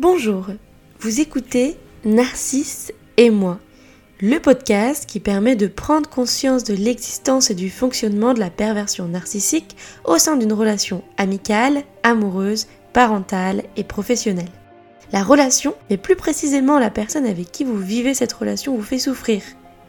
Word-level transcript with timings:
Bonjour, 0.00 0.46
vous 1.00 1.20
écoutez 1.20 1.76
Narcisse 2.06 2.90
et 3.18 3.28
moi, 3.28 3.60
le 4.18 4.38
podcast 4.38 5.04
qui 5.04 5.20
permet 5.20 5.56
de 5.56 5.66
prendre 5.66 6.08
conscience 6.08 6.64
de 6.64 6.72
l'existence 6.72 7.50
et 7.50 7.54
du 7.54 7.68
fonctionnement 7.68 8.32
de 8.32 8.40
la 8.40 8.48
perversion 8.48 9.08
narcissique 9.08 9.76
au 10.06 10.16
sein 10.16 10.38
d'une 10.38 10.54
relation 10.54 11.04
amicale, 11.18 11.82
amoureuse, 12.02 12.66
parentale 12.94 13.64
et 13.76 13.84
professionnelle. 13.84 14.48
La 15.12 15.22
relation, 15.22 15.74
mais 15.90 15.98
plus 15.98 16.16
précisément 16.16 16.78
la 16.78 16.88
personne 16.88 17.26
avec 17.26 17.52
qui 17.52 17.64
vous 17.64 17.76
vivez 17.76 18.14
cette 18.14 18.32
relation 18.32 18.74
vous 18.74 18.82
fait 18.82 18.98
souffrir. 18.98 19.42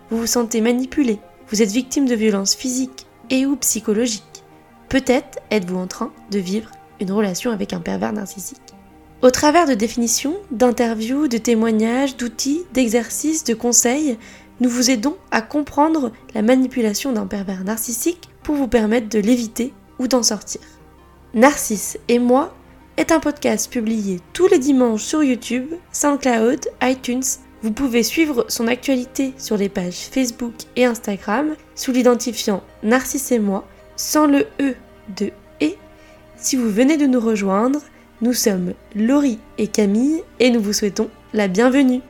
Vous 0.10 0.18
vous 0.18 0.28
sentez 0.28 0.60
manipulé, 0.60 1.20
vous 1.48 1.62
êtes 1.62 1.72
victime 1.72 2.06
de 2.06 2.16
violences 2.16 2.54
physiques 2.54 3.08
et 3.30 3.46
ou 3.46 3.56
psychologiques. 3.56 4.44
Peut-être 4.90 5.40
êtes-vous 5.52 5.78
en 5.78 5.88
train 5.88 6.12
de 6.32 6.40
vivre 6.40 6.70
une 7.00 7.14
relation 7.14 7.52
avec 7.52 7.72
un 7.72 7.80
pervers 7.80 8.12
narcissique. 8.12 8.74
Au 9.22 9.30
travers 9.30 9.68
de 9.68 9.76
définitions, 9.76 10.36
d'interviews, 10.50 11.28
de 11.28 11.38
témoignages, 11.38 12.18
d'outils, 12.18 12.64
d'exercices, 12.74 13.44
de 13.44 13.54
conseils, 13.54 14.18
nous 14.62 14.70
vous 14.70 14.90
aidons 14.90 15.16
à 15.30 15.44
comprendre 15.44 16.12
la 16.34 16.42
manipulation 16.42 17.12
d'un 17.12 17.28
pervers 17.28 17.64
narcissique 17.64 18.30
pour 18.42 18.56
vous 18.56 18.68
permettre 18.68 19.10
de 19.10 19.20
l'éviter 19.20 19.74
ou 20.00 20.08
d'en 20.08 20.24
sortir. 20.24 20.62
Narcisse 21.36 22.00
et 22.08 22.18
moi 22.18 22.56
est 22.98 23.12
un 23.12 23.20
podcast 23.20 23.72
publié 23.72 24.20
tous 24.34 24.48
les 24.48 24.58
dimanches 24.58 25.04
sur 25.04 25.24
YouTube, 25.24 25.68
SoundCloud, 25.92 26.70
iTunes. 26.82 27.22
Vous 27.62 27.72
pouvez 27.72 28.02
suivre 28.02 28.46
son 28.48 28.68
actualité 28.68 29.36
sur 29.38 29.56
les 29.56 29.70
pages 29.70 30.08
Facebook 30.12 30.54
et 30.76 30.86
Instagram 30.86 31.56
sous 31.76 31.92
l'identifiant 31.92 32.64
Narcisse 32.82 33.32
et 33.32 33.40
moi 33.40 33.68
sans 33.96 34.26
le 34.26 34.48
E 34.60 34.74
de 35.16 35.30
et. 35.60 35.78
Si 36.38 36.56
vous 36.56 36.72
venez 36.72 36.98
de 36.98 37.06
nous 37.06 37.20
rejoindre, 37.20 37.82
nous 38.22 38.34
sommes 38.34 38.74
Laurie 38.96 39.40
et 39.58 39.68
Camille 39.68 40.22
et 40.40 40.52
nous 40.52 40.62
vous 40.62 40.74
souhaitons 40.74 41.10
la 41.34 41.48
bienvenue. 41.48 42.02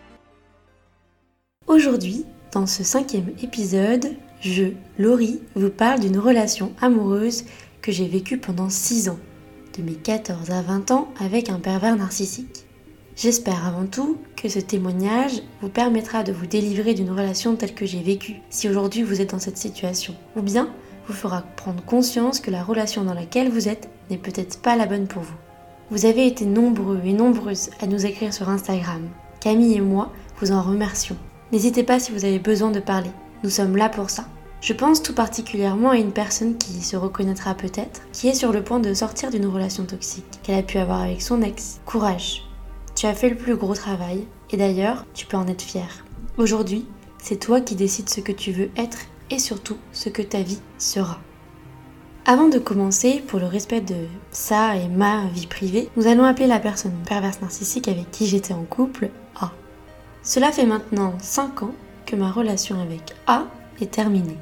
Aujourd'hui, 1.67 2.25
dans 2.51 2.65
ce 2.65 2.83
cinquième 2.83 3.29
épisode, 3.41 4.07
je, 4.41 4.73
Laurie, 4.99 5.39
vous 5.55 5.69
parle 5.69 6.01
d'une 6.01 6.17
relation 6.17 6.73
amoureuse 6.81 7.45
que 7.81 7.93
j'ai 7.93 8.09
vécue 8.09 8.37
pendant 8.37 8.69
6 8.69 9.07
ans, 9.07 9.19
de 9.77 9.83
mes 9.83 9.93
14 9.93 10.51
à 10.51 10.61
20 10.61 10.91
ans 10.91 11.13
avec 11.17 11.49
un 11.49 11.59
pervers 11.59 11.95
narcissique. 11.95 12.65
J'espère 13.15 13.65
avant 13.65 13.85
tout 13.85 14.17
que 14.35 14.49
ce 14.49 14.59
témoignage 14.59 15.41
vous 15.61 15.69
permettra 15.69 16.23
de 16.23 16.33
vous 16.33 16.45
délivrer 16.45 16.93
d'une 16.93 17.11
relation 17.11 17.55
telle 17.55 17.73
que 17.73 17.85
j'ai 17.85 18.01
vécue, 18.01 18.35
si 18.49 18.67
aujourd'hui 18.67 19.03
vous 19.03 19.21
êtes 19.21 19.31
dans 19.31 19.39
cette 19.39 19.57
situation, 19.57 20.13
ou 20.35 20.41
bien 20.41 20.73
vous 21.07 21.13
fera 21.13 21.41
prendre 21.55 21.83
conscience 21.85 22.41
que 22.41 22.51
la 22.51 22.63
relation 22.63 23.05
dans 23.05 23.13
laquelle 23.13 23.49
vous 23.49 23.69
êtes 23.69 23.89
n'est 24.09 24.17
peut-être 24.17 24.61
pas 24.61 24.75
la 24.75 24.87
bonne 24.87 25.07
pour 25.07 25.21
vous. 25.21 25.35
Vous 25.91 26.05
avez 26.05 26.25
été 26.25 26.45
nombreux 26.45 27.01
et 27.03 27.11
nombreuses 27.11 27.69
à 27.81 27.85
nous 27.85 28.05
écrire 28.05 28.33
sur 28.33 28.47
Instagram. 28.47 29.09
Camille 29.41 29.73
et 29.73 29.81
moi 29.81 30.09
vous 30.39 30.53
en 30.53 30.61
remercions. 30.61 31.17
N'hésitez 31.51 31.83
pas 31.83 31.99
si 31.99 32.13
vous 32.13 32.23
avez 32.23 32.39
besoin 32.39 32.71
de 32.71 32.79
parler. 32.79 33.09
Nous 33.43 33.49
sommes 33.49 33.75
là 33.75 33.89
pour 33.89 34.09
ça. 34.09 34.23
Je 34.61 34.71
pense 34.71 35.03
tout 35.03 35.13
particulièrement 35.13 35.89
à 35.89 35.97
une 35.97 36.13
personne 36.13 36.57
qui 36.57 36.81
se 36.81 36.95
reconnaîtra 36.95 37.55
peut-être, 37.55 38.03
qui 38.13 38.29
est 38.29 38.33
sur 38.33 38.53
le 38.53 38.63
point 38.63 38.79
de 38.79 38.93
sortir 38.93 39.31
d'une 39.31 39.47
relation 39.47 39.83
toxique 39.83 40.39
qu'elle 40.43 40.59
a 40.59 40.63
pu 40.63 40.77
avoir 40.77 41.01
avec 41.01 41.21
son 41.21 41.41
ex. 41.41 41.81
Courage. 41.85 42.43
Tu 42.95 43.05
as 43.05 43.13
fait 43.13 43.29
le 43.29 43.35
plus 43.35 43.57
gros 43.57 43.75
travail 43.75 44.25
et 44.51 44.55
d'ailleurs, 44.55 45.05
tu 45.13 45.25
peux 45.25 45.35
en 45.35 45.47
être 45.47 45.61
fier. 45.61 46.05
Aujourd'hui, 46.37 46.85
c'est 47.17 47.39
toi 47.39 47.59
qui 47.59 47.75
décides 47.75 48.09
ce 48.09 48.21
que 48.21 48.31
tu 48.31 48.53
veux 48.53 48.69
être 48.77 48.99
et 49.29 49.39
surtout 49.39 49.77
ce 49.91 50.07
que 50.07 50.21
ta 50.21 50.41
vie 50.41 50.59
sera. 50.77 51.19
Avant 52.27 52.49
de 52.49 52.59
commencer, 52.59 53.23
pour 53.25 53.39
le 53.39 53.47
respect 53.47 53.81
de 53.81 53.95
ça 54.29 54.75
et 54.75 54.87
ma 54.87 55.25
vie 55.33 55.47
privée, 55.47 55.89
nous 55.97 56.05
allons 56.05 56.23
appeler 56.23 56.45
la 56.45 56.59
personne 56.59 56.93
perverse 57.07 57.41
narcissique 57.41 57.87
avec 57.87 58.11
qui 58.11 58.27
j'étais 58.27 58.53
en 58.53 58.63
couple 58.63 59.09
A. 59.39 59.51
Cela 60.21 60.51
fait 60.51 60.67
maintenant 60.67 61.15
5 61.19 61.63
ans 61.63 61.73
que 62.05 62.15
ma 62.15 62.31
relation 62.31 62.79
avec 62.79 63.15
A 63.25 63.45
est 63.81 63.89
terminée. 63.89 64.37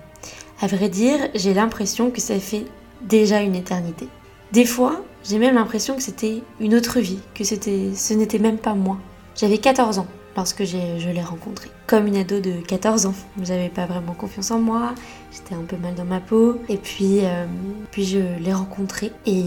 À 0.60 0.68
vrai 0.68 0.90
dire, 0.90 1.30
j'ai 1.36 1.54
l'impression 1.54 2.12
que 2.12 2.20
ça 2.20 2.38
fait 2.38 2.66
déjà 3.02 3.40
une 3.40 3.56
éternité. 3.56 4.10
Des 4.52 4.66
fois, 4.66 5.02
j'ai 5.24 5.38
même 5.38 5.56
l'impression 5.56 5.96
que 5.96 6.02
c'était 6.02 6.44
une 6.60 6.76
autre 6.76 7.00
vie, 7.00 7.20
que 7.34 7.46
c'était, 7.46 7.92
ce 7.96 8.14
n'était 8.14 8.40
même 8.40 8.58
pas 8.58 8.74
moi. 8.74 8.98
J'avais 9.36 9.58
14 9.58 10.00
ans 10.00 10.08
lorsque 10.40 10.64
je 10.64 11.10
l'ai 11.10 11.22
rencontré. 11.22 11.70
Comme 11.86 12.08
une 12.08 12.16
ado 12.16 12.40
de 12.40 12.62
14 12.66 13.08
ans. 13.08 13.14
J'avais 13.44 13.68
pas 13.68 13.86
vraiment 13.86 14.14
confiance 14.14 14.52
en 14.52 14.60
moi, 14.60 14.96
j'étais 15.34 15.54
un 15.54 15.66
peu 15.68 15.76
mal 15.76 15.96
dans 15.96 16.06
ma 16.06 16.22
peau. 16.22 16.62
Et 16.70 16.78
puis, 16.78 17.20
euh, 17.24 17.46
puis 17.92 18.06
je 18.06 18.20
l'ai 18.40 18.54
rencontré 18.54 19.12
et 19.26 19.44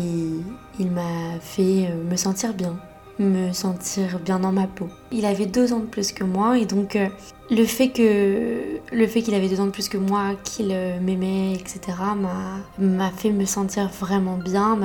il 0.79 0.91
m'a 0.91 1.41
fait 1.41 1.89
euh, 1.89 2.11
me 2.11 2.17
sentir 2.17 2.53
bien 2.55 2.79
me 3.19 3.53
sentir 3.53 4.19
bien 4.19 4.41
dans 4.41 4.53
ma 4.53 4.67
peau. 4.67 4.89
Il 5.13 5.27
avait 5.27 5.47
deux 5.47 5.73
ans 5.73 5.79
de 5.79 5.85
plus 5.85 6.13
que 6.13 6.25
moi 6.25 6.59
et 6.59 6.65
donc 6.65 6.97
euh, 6.97 7.07
le 7.51 7.65
fait 7.65 7.91
que 7.91 8.81
le 8.91 9.07
fait 9.07 9.21
qu'il 9.21 9.35
avait 9.35 9.49
deux 9.49 9.61
ans 9.61 9.67
de 9.67 9.71
plus 9.71 9.89
que 9.89 9.99
moi, 9.99 10.31
qu'il 10.43 10.75
m'aimait, 11.03 11.53
etc. 11.53 11.81
m'a 12.79 13.11
fait 13.11 13.31
me 13.31 13.45
sentir 13.45 13.91
vraiment 14.01 14.39
bien, 14.39 14.77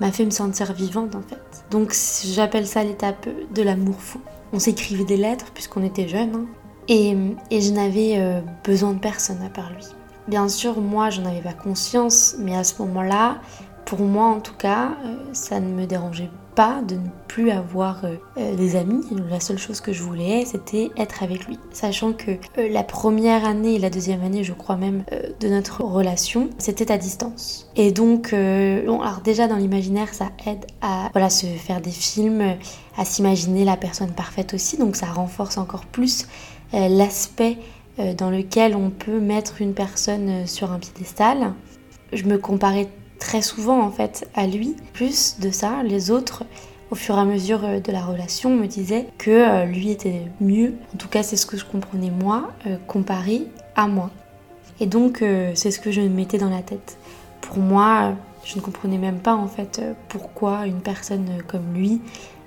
m'a 0.00 0.12
fait 0.12 0.24
me 0.24 0.30
sentir 0.30 0.72
vivante 0.74 1.14
en 1.14 1.22
fait. 1.22 1.40
Donc 1.70 1.94
j'appelle 2.34 2.66
ça 2.66 2.84
l'étape 2.84 3.28
de 3.54 3.62
l'amour 3.62 3.96
fou. 3.98 4.20
On 4.56 4.58
s'écrivait 4.58 5.04
des 5.04 5.18
lettres 5.18 5.52
puisqu'on 5.52 5.84
était 5.84 6.08
jeunes. 6.08 6.34
Hein. 6.34 6.46
Et, 6.88 7.60
je 7.60 7.72
n'avais 7.72 8.14
euh, 8.16 8.40
besoin 8.64 8.94
de 8.94 8.98
personne 8.98 9.42
à 9.42 9.50
part 9.50 9.70
lui. 9.70 9.84
Bien 10.28 10.48
sûr, 10.48 10.80
moi, 10.80 11.10
j'en 11.10 11.26
avais 11.26 11.42
pas 11.42 11.52
conscience, 11.52 12.36
mais 12.38 12.56
à 12.56 12.64
ce 12.64 12.80
moment-là, 12.80 13.36
pour 13.84 14.00
moi 14.00 14.24
en 14.28 14.40
tout 14.40 14.54
cas, 14.54 14.92
euh, 15.04 15.16
ça 15.34 15.60
ne 15.60 15.68
me 15.74 15.84
dérangeait 15.84 16.30
pas 16.56 16.82
de 16.82 16.96
ne 16.96 17.08
plus 17.28 17.50
avoir 17.50 18.04
euh, 18.04 18.56
des 18.56 18.74
amis. 18.74 19.04
La 19.30 19.38
seule 19.38 19.58
chose 19.58 19.80
que 19.80 19.92
je 19.92 20.02
voulais, 20.02 20.44
c'était 20.44 20.90
être 20.96 21.22
avec 21.22 21.46
lui. 21.46 21.58
Sachant 21.70 22.12
que 22.12 22.32
la 22.56 22.82
première 22.82 23.44
année 23.44 23.76
et 23.76 23.78
la 23.78 23.90
deuxième 23.90 24.22
année, 24.22 24.42
je 24.42 24.52
crois 24.52 24.76
même, 24.76 25.04
de 25.40 25.48
notre 25.48 25.84
relation, 25.84 26.50
c'était 26.58 26.90
à 26.90 26.98
distance. 26.98 27.70
Et 27.76 27.92
donc, 27.92 28.32
alors 28.32 29.20
déjà 29.22 29.46
dans 29.46 29.56
l'imaginaire, 29.56 30.12
ça 30.12 30.30
aide 30.46 30.64
à 30.80 31.10
voilà, 31.12 31.30
se 31.30 31.46
faire 31.46 31.80
des 31.80 31.90
films, 31.90 32.56
à 32.96 33.04
s'imaginer 33.04 33.64
la 33.64 33.76
personne 33.76 34.12
parfaite 34.12 34.54
aussi, 34.54 34.78
donc 34.78 34.96
ça 34.96 35.06
renforce 35.06 35.58
encore 35.58 35.84
plus 35.84 36.26
euh, 36.74 36.88
l'aspect 36.88 37.58
euh, 37.98 38.12
dans 38.12 38.30
lequel 38.30 38.74
on 38.74 38.90
peut 38.90 39.20
mettre 39.20 39.62
une 39.62 39.72
personne 39.72 40.28
euh, 40.28 40.46
sur 40.46 40.72
un 40.72 40.78
piédestal. 40.78 41.52
Je 42.12 42.24
me 42.24 42.38
comparais 42.38 42.88
très 43.18 43.42
souvent 43.42 43.80
en 43.80 43.90
fait 43.90 44.28
à 44.34 44.46
lui. 44.46 44.76
Plus 44.92 45.38
de 45.40 45.50
ça, 45.50 45.82
les 45.84 46.10
autres, 46.10 46.44
au 46.90 46.94
fur 46.94 47.16
et 47.16 47.20
à 47.20 47.24
mesure 47.24 47.60
de 47.80 47.92
la 47.92 48.04
relation, 48.04 48.50
me 48.50 48.66
disaient 48.66 49.06
que 49.18 49.64
lui 49.66 49.90
était 49.90 50.22
mieux. 50.40 50.74
En 50.94 50.98
tout 50.98 51.08
cas, 51.08 51.22
c'est 51.22 51.36
ce 51.36 51.46
que 51.46 51.56
je 51.56 51.64
comprenais 51.64 52.10
moi, 52.10 52.52
comparé 52.86 53.42
à 53.74 53.88
moi. 53.88 54.10
Et 54.78 54.86
donc, 54.86 55.24
c'est 55.54 55.70
ce 55.70 55.80
que 55.80 55.90
je 55.90 56.00
me 56.00 56.08
mettais 56.08 56.38
dans 56.38 56.50
la 56.50 56.62
tête. 56.62 56.98
Pour 57.40 57.58
moi, 57.58 58.14
je 58.44 58.56
ne 58.56 58.60
comprenais 58.60 58.98
même 58.98 59.18
pas 59.18 59.34
en 59.34 59.48
fait 59.48 59.82
pourquoi 60.08 60.66
une 60.66 60.80
personne 60.80 61.26
comme 61.48 61.74
lui 61.74 62.00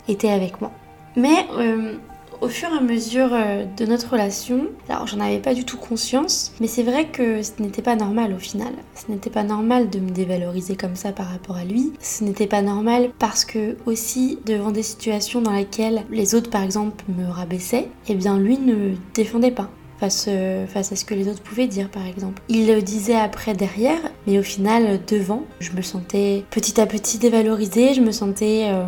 était 0.08 0.32
avec 0.32 0.62
moi. 0.62 0.72
Mais 1.16 1.46
euh, 1.58 1.96
au 2.42 2.48
fur 2.48 2.70
et 2.70 2.78
à 2.78 2.82
mesure 2.82 3.30
euh, 3.34 3.66
de 3.78 3.86
notre 3.86 4.12
relation, 4.12 4.68
alors 4.88 5.08
j'en 5.08 5.20
avais 5.20 5.40
pas 5.40 5.54
du 5.54 5.66
tout 5.66 5.78
conscience, 5.78 6.54
mais 6.60 6.68
c'est 6.68 6.84
vrai 6.84 7.06
que 7.06 7.42
ce 7.42 7.52
n'était 7.60 7.82
pas 7.82 7.96
normal 7.96 8.34
au 8.34 8.40
final. 8.40 8.74
Ce 8.96 9.12
n'était 9.12 9.30
pas 9.30 9.44
normal 9.44 9.90
de 9.90 10.00
me 10.00 10.10
dévaloriser 10.10 10.76
comme 10.76 10.96
ça 10.96 11.12
par 11.12 11.28
rapport 11.28 11.58
à 11.58 11.66
lui. 11.66 11.94
Ce 12.02 12.24
n'était 12.24 12.48
pas 12.48 12.62
normal 12.62 13.10
parce 13.20 13.46
que 13.46 13.78
aussi 13.86 14.40
devant 14.46 14.72
des 14.72 14.84
situations 14.84 15.42
dans 15.42 15.54
lesquelles 15.54 16.06
les 16.12 16.36
autres 16.36 16.50
par 16.50 16.64
exemple 16.64 17.04
me 17.10 17.30
rabaissaient, 17.30 17.90
eh 18.08 18.16
bien 18.16 18.38
lui 18.38 18.58
ne 18.58 18.96
défendait 19.14 19.52
pas 19.52 19.70
face, 20.00 20.26
euh, 20.30 20.66
à 20.74 20.84
ce 20.84 21.04
que 21.04 21.14
les 21.14 21.28
autres 21.28 21.42
pouvaient 21.42 21.68
dire 21.68 21.90
par 21.90 22.06
exemple. 22.08 22.42
Il 22.48 22.68
le 22.68 22.82
disait 22.82 23.16
après 23.16 23.54
derrière, 23.54 24.00
mais 24.28 24.40
au 24.40 24.44
final 24.44 25.00
devant, 25.08 25.44
je 25.60 25.72
me 25.72 25.82
sentais 25.82 26.46
petit 26.52 26.80
à 26.80 26.86
petit 26.86 27.18
dévalorisée, 27.18 27.94
je 27.94 28.02
me 28.02 28.12
sentais 28.12 28.68
euh, 28.70 28.86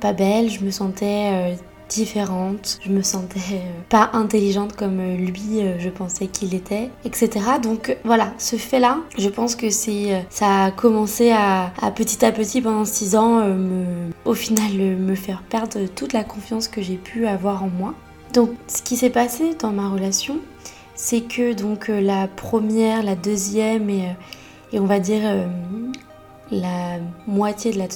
pas 0.00 0.12
belle, 0.12 0.50
je 0.50 0.64
me 0.64 0.70
sentais 0.70 1.56
différente, 1.88 2.78
je 2.84 2.90
me 2.90 3.02
sentais 3.02 3.62
pas 3.88 4.10
intelligente 4.12 4.76
comme 4.76 5.00
lui 5.16 5.62
je 5.78 5.88
pensais 5.88 6.26
qu'il 6.26 6.54
était, 6.54 6.90
etc. 7.04 7.30
Donc 7.62 7.96
voilà, 8.04 8.32
ce 8.38 8.56
fait-là, 8.56 8.98
je 9.16 9.28
pense 9.28 9.54
que 9.54 9.70
c'est 9.70 10.26
ça 10.30 10.64
a 10.64 10.70
commencé 10.70 11.30
à, 11.30 11.72
petit 11.94 12.24
à 12.24 12.32
petit 12.32 12.60
pendant 12.60 12.84
6 12.84 13.16
ans 13.16 13.42
au 14.24 14.34
final 14.34 14.72
me 14.72 15.14
faire 15.14 15.42
perdre 15.48 15.86
toute 15.94 16.12
la 16.12 16.24
confiance 16.24 16.68
que 16.68 16.82
j'ai 16.82 16.96
pu 16.96 17.26
avoir 17.26 17.64
en 17.64 17.68
moi. 17.68 17.94
Donc 18.32 18.50
ce 18.66 18.82
qui 18.82 18.96
s'est 18.96 19.10
passé 19.10 19.54
dans 19.58 19.70
ma 19.70 19.88
relation, 19.88 20.38
c'est 20.94 21.22
que 21.22 21.54
donc 21.54 21.88
euh, 21.88 22.00
la 22.00 22.28
première, 22.28 23.02
la 23.02 23.14
deuxième 23.14 23.88
et, 23.88 24.08
euh, 24.74 24.78
on 24.80 24.84
va 24.84 24.98
dire 24.98 25.22
euh, 25.24 25.46
la 26.50 26.98
moitié 27.26 27.72
de 27.72 27.78
la 27.78 27.86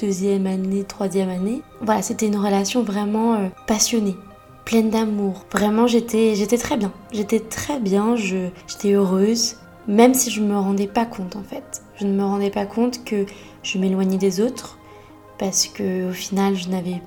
deuxième 0.00 0.46
année, 0.46 0.84
troisième 0.84 1.28
année, 1.28 1.62
voilà, 1.80 2.02
c'était 2.02 2.26
une 2.26 2.36
relation 2.36 2.82
vraiment 2.82 3.50
passionnée, 3.66 4.16
pleine 4.64 4.90
d'amour. 4.90 5.44
Vraiment, 5.52 5.86
j'étais, 5.86 6.34
j'étais 6.34 6.58
très 6.58 6.76
bien. 6.76 6.92
J'étais 7.12 7.40
très 7.40 7.78
bien, 7.78 8.16
j'étais 8.16 8.92
heureuse, 8.92 9.56
même 9.88 10.14
si 10.14 10.30
je 10.30 10.40
ne 10.40 10.48
me 10.48 10.56
rendais 10.56 10.86
pas 10.86 11.06
compte 11.06 11.36
en 11.36 11.42
fait. 11.42 11.82
Je 11.96 12.06
ne 12.06 12.12
me 12.12 12.24
rendais 12.24 12.50
pas 12.50 12.66
compte 12.66 13.04
que 13.04 13.26
je 13.62 13.78
m'éloignais 13.78 14.18
des 14.18 14.40
autres 14.40 14.78
parce 15.38 15.66
que 15.66 16.08
au 16.10 16.12
final, 16.12 16.56
je 16.56 16.68
n'avais 16.68 17.00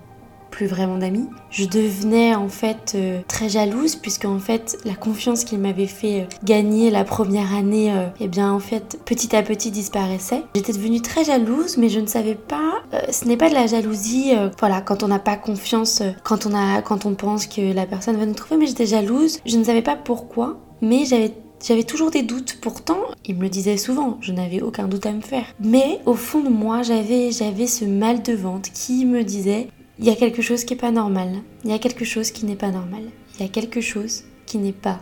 plus 0.53 0.67
vraiment 0.67 0.99
d'amis. 0.99 1.27
Je 1.49 1.65
devenais 1.65 2.35
en 2.35 2.47
fait 2.47 2.93
euh, 2.93 3.21
très 3.27 3.49
jalouse 3.49 3.95
puisque 3.95 4.25
en 4.25 4.37
fait 4.37 4.77
la 4.85 4.93
confiance 4.93 5.45
qu'il 5.45 5.57
m'avait 5.57 5.87
fait 5.87 6.21
euh, 6.21 6.25
gagner 6.43 6.91
la 6.91 7.03
première 7.03 7.55
année, 7.55 7.87
et 7.87 7.91
eh 8.21 8.27
bien 8.27 8.51
en 8.51 8.59
fait 8.59 8.99
petit 9.03 9.35
à 9.35 9.41
petit 9.41 9.71
disparaissait. 9.71 10.43
J'étais 10.53 10.73
devenue 10.73 11.01
très 11.01 11.23
jalouse, 11.23 11.77
mais 11.77 11.89
je 11.89 11.99
ne 11.99 12.05
savais 12.05 12.35
pas. 12.35 12.83
ce 13.11 13.25
n'est 13.25 13.37
pas 13.37 13.49
de 13.49 13.55
la 13.55 13.65
jalousie, 13.65 14.33
voilà, 14.59 14.81
quand 14.81 15.01
on 15.01 15.07
n'a 15.07 15.19
pas 15.19 15.35
confiance, 15.35 16.03
quand 16.23 16.45
on 16.45 16.53
a, 16.53 16.81
quand 16.81 17.05
on 17.05 17.15
pense 17.15 17.47
que 17.47 17.73
la 17.73 17.85
personne 17.85 18.17
va 18.17 18.25
nous 18.25 18.33
trouver, 18.33 18.57
mais 18.57 18.67
j'étais 18.67 18.85
jalouse. 18.85 19.39
Je 19.45 19.57
ne 19.57 19.63
savais 19.63 19.81
pas 19.81 19.95
pourquoi, 19.95 20.59
mais 20.81 21.05
j'avais 21.05 21.33
j'avais 21.65 21.83
toujours 21.83 22.11
des 22.11 22.23
doutes, 22.23 22.57
pourtant, 22.61 22.99
il 23.25 23.35
me 23.37 23.43
le 23.43 23.49
disait 23.49 23.77
souvent, 23.77 24.17
je 24.19 24.33
n'avais 24.33 24.61
aucun 24.61 24.89
doute 24.89 25.05
à 25.05 25.13
me 25.13 25.21
faire. 25.21 25.45
Mais 25.61 26.01
au 26.05 26.13
fond 26.13 26.41
de 26.41 26.49
moi, 26.49 26.81
j'avais, 26.81 27.31
j'avais 27.31 27.67
ce 27.67 27.85
mal 27.85 28.21
de 28.21 28.33
ventre 28.33 28.69
qui 28.73 29.05
me 29.05 29.23
disait, 29.23 29.69
il 29.99 30.05
y 30.05 30.09
a 30.09 30.15
quelque 30.15 30.41
chose 30.41 30.63
qui 30.63 30.73
n'est 30.73 30.79
pas 30.79 30.91
normal, 30.91 31.29
il 31.63 31.71
y 31.71 31.73
a 31.73 31.79
quelque 31.79 32.05
chose 32.05 32.31
qui 32.31 32.45
n'est 32.45 32.55
pas 32.55 32.71
normal, 32.71 33.03
il 33.35 33.41
y 33.41 33.45
a 33.45 33.51
quelque 33.51 33.81
chose 33.81 34.23
qui 34.45 34.57
n'est 34.57 34.71
pas 34.71 34.99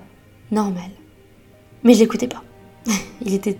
normal. 0.51 0.89
Mais 1.83 1.93
je 1.93 1.99
l'écoutais 1.99 2.27
pas. 2.27 2.43
il, 3.25 3.33
était, 3.33 3.57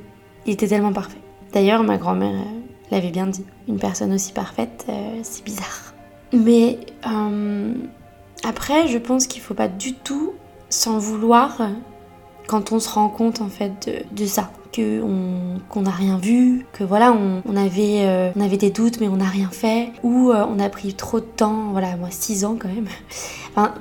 tellement 0.68 0.94
parfait. 0.94 1.19
D'ailleurs, 1.54 1.83
ma 1.83 1.98
grand-mère 1.98 2.36
euh, 2.36 2.60
l'avait 2.92 3.12
bien 3.12 3.28
dit, 3.28 3.45
une 3.68 3.80
personne 3.80 4.13
aussi 4.13 4.33
parfaite, 4.33 4.86
euh, 4.89 5.19
c'est 5.24 5.44
bizarre. 5.44 5.94
Mais 6.33 6.80
euh, 7.07 7.74
après, 8.44 8.88
je 8.88 8.98
pense 8.98 9.27
qu'il 9.27 9.42
faut 9.42 9.54
pas 9.54 9.68
du 9.68 9.94
tout 9.94 10.34
s'en 10.69 10.98
vouloir 10.98 11.62
quand 12.48 12.72
on 12.72 12.80
se 12.80 12.89
rend 12.89 13.10
compte 13.10 13.42
en 13.42 13.50
fait 13.50 13.89
de, 14.12 14.25
ça 14.25 14.51
qu'on 14.74 15.82
n'a 15.82 15.92
rien 15.92 16.18
vu, 16.18 16.66
que 16.74 16.84
voilà, 16.84 17.14
on, 17.14 17.56
avait, 17.56 18.06
euh, 18.06 18.32
on 18.36 18.42
avait 18.42 18.58
des 18.58 18.70
doutes 18.70 19.00
mais 19.00 19.08
on 19.08 19.18
n'a 19.18 19.26
rien 19.26 19.50
fait, 19.50 19.92
ou 20.04 20.32
euh, 20.32 20.46
on 20.50 20.60
a 20.60 20.70
pris 20.70 20.94
trop 20.94 21.20
de 21.20 21.26
temps, 21.26 21.72
voilà, 21.72 21.96
moi 21.98 22.10
6 22.10 22.46
ans 22.46 22.58
quand 22.60 22.70
même. 22.70 22.88
enfin, 23.56 23.74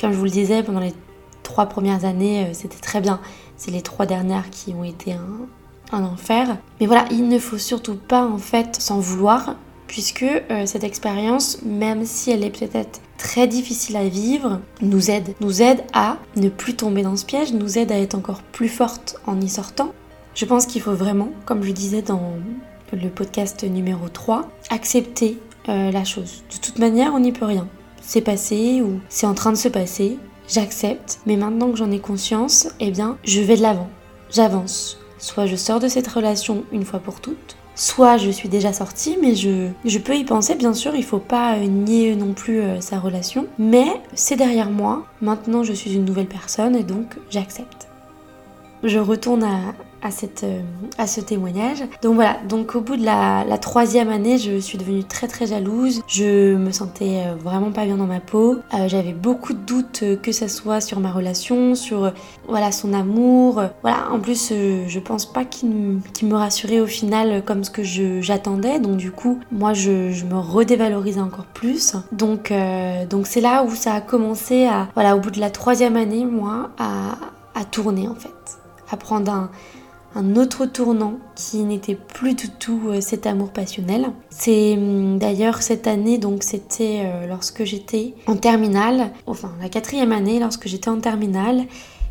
comme 0.00 0.12
je 0.12 0.16
vous 0.16 0.24
le 0.24 0.30
disais, 0.30 0.62
pendant 0.62 0.80
les 0.80 0.94
trois 1.42 1.66
premières 1.66 2.04
années, 2.04 2.46
euh, 2.46 2.50
c'était 2.52 2.80
très 2.80 3.00
bien. 3.00 3.20
C'est 3.56 3.70
les 3.70 3.82
trois 3.82 4.06
dernières 4.06 4.50
qui 4.50 4.74
ont 4.74 4.84
été 4.84 5.12
un, 5.12 5.96
un, 5.96 6.04
enfer. 6.04 6.56
Mais 6.80 6.86
voilà, 6.86 7.04
il 7.10 7.28
ne 7.28 7.38
faut 7.38 7.58
surtout 7.58 7.94
pas 7.96 8.26
en 8.26 8.38
fait 8.38 8.80
s'en 8.80 8.98
vouloir, 8.98 9.54
puisque 9.86 10.26
cette 10.64 10.84
expérience, 10.84 11.60
même 11.62 12.04
si 12.06 12.30
elle 12.30 12.42
est 12.42 12.50
peut-être 12.50 13.00
très 13.18 13.46
difficile 13.46 13.96
à 13.96 14.08
vivre 14.08 14.60
nous 14.80 15.10
aide. 15.10 15.34
Nous 15.40 15.62
aide 15.62 15.84
à 15.92 16.16
ne 16.34 16.48
plus 16.48 16.74
tomber 16.74 17.02
dans 17.02 17.14
ce 17.14 17.24
piège, 17.24 17.52
nous 17.52 17.78
aide 17.78 17.92
à 17.92 17.98
être 17.98 18.16
encore 18.16 18.42
plus 18.42 18.68
forte 18.68 19.16
en 19.26 19.40
y 19.40 19.48
sortant. 19.48 19.92
Je 20.34 20.44
pense 20.44 20.66
qu'il 20.66 20.80
faut 20.80 20.94
vraiment, 20.94 21.30
comme 21.44 21.62
je 21.62 21.72
disais 21.72 22.02
dans 22.02 22.34
le 22.92 23.08
podcast 23.08 23.64
numéro 23.64 24.08
3, 24.08 24.48
accepter 24.70 25.38
euh, 25.68 25.90
la 25.90 26.04
chose. 26.04 26.42
De 26.52 26.58
toute 26.58 26.78
manière, 26.78 27.12
on 27.14 27.20
n'y 27.20 27.32
peut 27.32 27.44
rien. 27.44 27.68
C'est 28.00 28.20
passé 28.20 28.82
ou 28.82 29.00
c'est 29.08 29.26
en 29.26 29.34
train 29.34 29.52
de 29.52 29.56
se 29.56 29.68
passer, 29.68 30.18
j'accepte, 30.48 31.20
mais 31.26 31.36
maintenant 31.36 31.70
que 31.70 31.76
j'en 31.76 31.90
ai 31.90 32.00
conscience, 32.00 32.68
eh 32.80 32.90
bien, 32.90 33.18
je 33.24 33.40
vais 33.40 33.56
de 33.56 33.62
l'avant. 33.62 33.90
J'avance. 34.30 34.98
Soit 35.18 35.46
je 35.46 35.56
sors 35.56 35.80
de 35.80 35.88
cette 35.88 36.08
relation 36.08 36.64
une 36.72 36.84
fois 36.84 36.98
pour 36.98 37.20
toutes, 37.20 37.56
Soit 37.74 38.18
je 38.18 38.30
suis 38.30 38.50
déjà 38.50 38.72
sortie, 38.72 39.16
mais 39.22 39.34
je, 39.34 39.68
je 39.86 39.98
peux 39.98 40.14
y 40.14 40.24
penser, 40.24 40.56
bien 40.56 40.74
sûr, 40.74 40.94
il 40.94 41.04
faut 41.04 41.18
pas 41.18 41.56
euh, 41.56 41.64
nier 41.64 42.14
non 42.16 42.34
plus 42.34 42.60
euh, 42.60 42.80
sa 42.82 42.98
relation. 42.98 43.46
Mais 43.58 43.86
c'est 44.14 44.36
derrière 44.36 44.68
moi, 44.68 45.06
maintenant 45.22 45.62
je 45.62 45.72
suis 45.72 45.94
une 45.94 46.04
nouvelle 46.04 46.26
personne 46.26 46.76
et 46.76 46.82
donc 46.82 47.16
j'accepte. 47.30 47.81
Je 48.82 48.98
retourne 48.98 49.44
à, 49.44 49.74
à, 50.02 50.10
cette, 50.10 50.44
euh, 50.44 50.60
à 50.98 51.06
ce 51.06 51.20
témoignage. 51.20 51.84
Donc 52.02 52.16
voilà, 52.16 52.36
donc 52.48 52.74
au 52.74 52.80
bout 52.80 52.96
de 52.96 53.04
la, 53.04 53.44
troisième 53.58 54.08
année, 54.08 54.38
je 54.38 54.58
suis 54.58 54.76
devenue 54.76 55.04
très 55.04 55.28
très 55.28 55.46
jalouse. 55.46 56.02
Je 56.08 56.54
me 56.56 56.72
sentais 56.72 57.22
euh, 57.26 57.34
vraiment 57.36 57.70
pas 57.70 57.84
bien 57.84 57.96
dans 57.96 58.06
ma 58.06 58.20
peau. 58.20 58.58
Euh, 58.74 58.88
j'avais 58.88 59.12
beaucoup 59.12 59.52
de 59.52 59.58
doutes, 59.58 60.02
que 60.20 60.32
ce 60.32 60.48
soit 60.48 60.80
sur 60.80 60.98
ma 61.00 61.12
relation, 61.12 61.74
sur 61.74 62.12
voilà 62.48 62.72
son 62.72 62.92
amour. 62.92 63.62
Voilà, 63.82 64.10
en 64.10 64.18
plus, 64.18 64.50
je 64.50 64.98
pense 64.98 65.26
pas 65.26 65.44
qu'il 65.44 65.70
me 65.70 66.34
rassurait 66.34 66.80
au 66.80 66.86
final 66.86 67.42
comme 67.44 67.62
ce 67.62 67.70
que 67.70 67.82
j'attendais. 68.20 68.80
Donc 68.80 68.96
du 68.96 69.12
coup, 69.12 69.38
moi, 69.52 69.72
je, 69.72 70.10
je, 70.10 70.24
me 70.24 70.38
redévalorisais 70.38 71.20
encore 71.20 71.46
plus. 71.46 71.94
Donc 72.10 72.52
donc 73.08 73.26
c'est 73.26 73.40
là 73.40 73.64
où 73.64 73.74
ça 73.74 73.94
a 73.94 74.00
commencé 74.00 74.66
à 74.66 74.88
voilà 74.94 75.16
au 75.16 75.20
bout 75.20 75.30
de 75.30 75.40
la 75.40 75.50
troisième 75.50 75.96
année, 75.96 76.24
moi, 76.24 76.70
à, 76.78 77.16
à 77.54 77.64
tourner 77.64 78.08
en 78.08 78.14
fait 78.14 78.61
prendre 78.96 79.32
un, 79.32 79.50
un 80.14 80.36
autre 80.36 80.66
tournant 80.66 81.18
qui 81.34 81.58
n'était 81.58 81.94
plus 81.94 82.34
du 82.34 82.48
tout 82.48 82.80
euh, 82.88 83.00
cet 83.00 83.26
amour 83.26 83.50
passionnel. 83.50 84.10
C'est 84.30 84.74
hum, 84.74 85.18
d'ailleurs 85.18 85.62
cette 85.62 85.86
année, 85.86 86.18
donc 86.18 86.42
c'était 86.42 87.02
euh, 87.04 87.26
lorsque 87.26 87.64
j'étais 87.64 88.14
en 88.26 88.36
terminale, 88.36 89.10
enfin 89.26 89.52
la 89.60 89.68
quatrième 89.68 90.12
année, 90.12 90.38
lorsque 90.38 90.68
j'étais 90.68 90.90
en 90.90 91.00
terminale, 91.00 91.64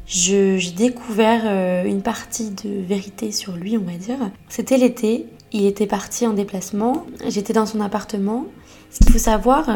j'ai 0.07 0.59
découvert 0.75 1.41
euh, 1.45 1.83
une 1.85 2.01
partie 2.01 2.49
de 2.49 2.81
vérité 2.81 3.31
sur 3.31 3.53
lui, 3.53 3.77
on 3.77 3.83
va 3.83 3.97
dire. 3.97 4.17
C'était 4.49 4.77
l'été, 4.77 5.27
il 5.53 5.65
était 5.65 5.87
parti 5.87 6.25
en 6.25 6.33
déplacement, 6.33 7.05
j'étais 7.27 7.53
dans 7.53 7.65
son 7.65 7.81
appartement. 7.81 8.45
Ce 8.89 8.99
qu'il 8.99 9.13
faut 9.13 9.19
savoir 9.19 9.69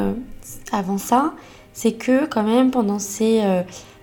avant 0.74 0.98
ça, 0.98 1.34
c'est 1.72 1.94
que 1.94 2.26
quand 2.26 2.44
même 2.44 2.70
pendant 2.70 3.00
ces 3.00 3.42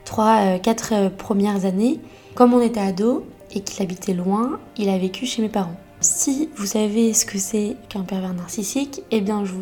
3-4 0.07 1.11
premières 1.11 1.67
années, 1.67 2.01
comme 2.34 2.55
on 2.55 2.61
était 2.61 2.81
ado, 2.81 3.25
et 3.55 3.61
qu'il 3.61 3.82
habitait 3.82 4.14
loin, 4.14 4.58
il 4.76 4.88
a 4.88 4.99
vécu 4.99 5.26
chez 5.26 5.43
mes 5.43 5.49
parents. 5.49 5.76
Si 6.00 6.49
vous 6.56 6.67
savez 6.67 7.12
ce 7.12 7.25
que 7.25 7.38
c'est 7.38 7.76
qu'un 7.88 8.02
pervers 8.02 8.34
narcissique, 8.34 9.02
eh 9.11 9.20
bien 9.20 9.44
je, 9.44 9.52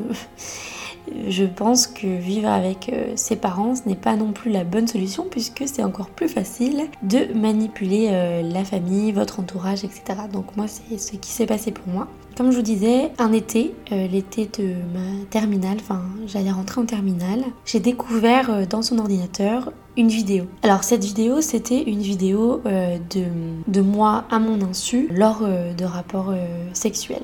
je 1.28 1.44
pense 1.44 1.87
que 1.87 2.06
vivre 2.06 2.49
avec 2.49 2.90
euh, 2.90 3.12
ses 3.17 3.37
parents, 3.37 3.75
ce 3.75 3.87
n'est 3.87 3.96
pas 3.96 4.17
non 4.17 4.32
plus 4.32 4.50
la 4.50 4.64
bonne 4.64 4.87
solution 4.87 5.26
puisque 5.31 5.64
c'est 5.67 5.82
encore 5.82 6.08
plus 6.08 6.28
facile 6.28 6.84
de 7.02 7.32
manipuler 7.34 8.08
euh, 8.11 8.43
la 8.43 8.64
famille, 8.64 9.12
votre 9.12 9.40
entourage, 9.40 9.84
etc. 9.84 10.02
Donc 10.32 10.56
moi, 10.56 10.67
c'est 10.67 10.99
ce 10.99 11.12
qui 11.17 11.31
s'est 11.31 11.46
passé 11.46 11.72
pour 11.72 11.88
moi. 11.88 12.08
Comme 12.37 12.52
je 12.52 12.56
vous 12.56 12.62
disais, 12.62 13.11
un 13.19 13.32
été, 13.32 13.75
euh, 13.93 14.06
l'été 14.06 14.49
de 14.58 14.69
ma 14.94 15.26
terminale, 15.28 15.76
enfin 15.81 16.02
j'allais 16.26 16.52
rentrer 16.52 16.81
en 16.81 16.87
terminale, 16.87 17.44
j'ai 17.67 17.81
découvert 17.81 18.67
dans 18.67 18.81
son 18.81 18.99
ordinateur 18.99 19.72
une 20.00 20.08
vidéo. 20.08 20.47
Alors 20.62 20.82
cette 20.82 21.05
vidéo, 21.05 21.43
c'était 21.43 21.82
une 21.82 22.00
vidéo 22.00 22.62
de, 22.64 23.25
de, 23.69 23.81
moi 23.82 24.25
à 24.31 24.38
mon 24.38 24.61
insu 24.62 25.08
lors 25.12 25.43
de 25.43 25.85
rapports 25.85 26.32
sexuels. 26.73 27.23